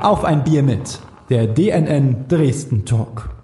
Auf 0.00 0.24
ein 0.24 0.44
Bier 0.44 0.62
mit, 0.62 0.98
der 1.28 1.46
DNN 1.46 2.26
Dresden 2.26 2.86
Talk. 2.86 3.39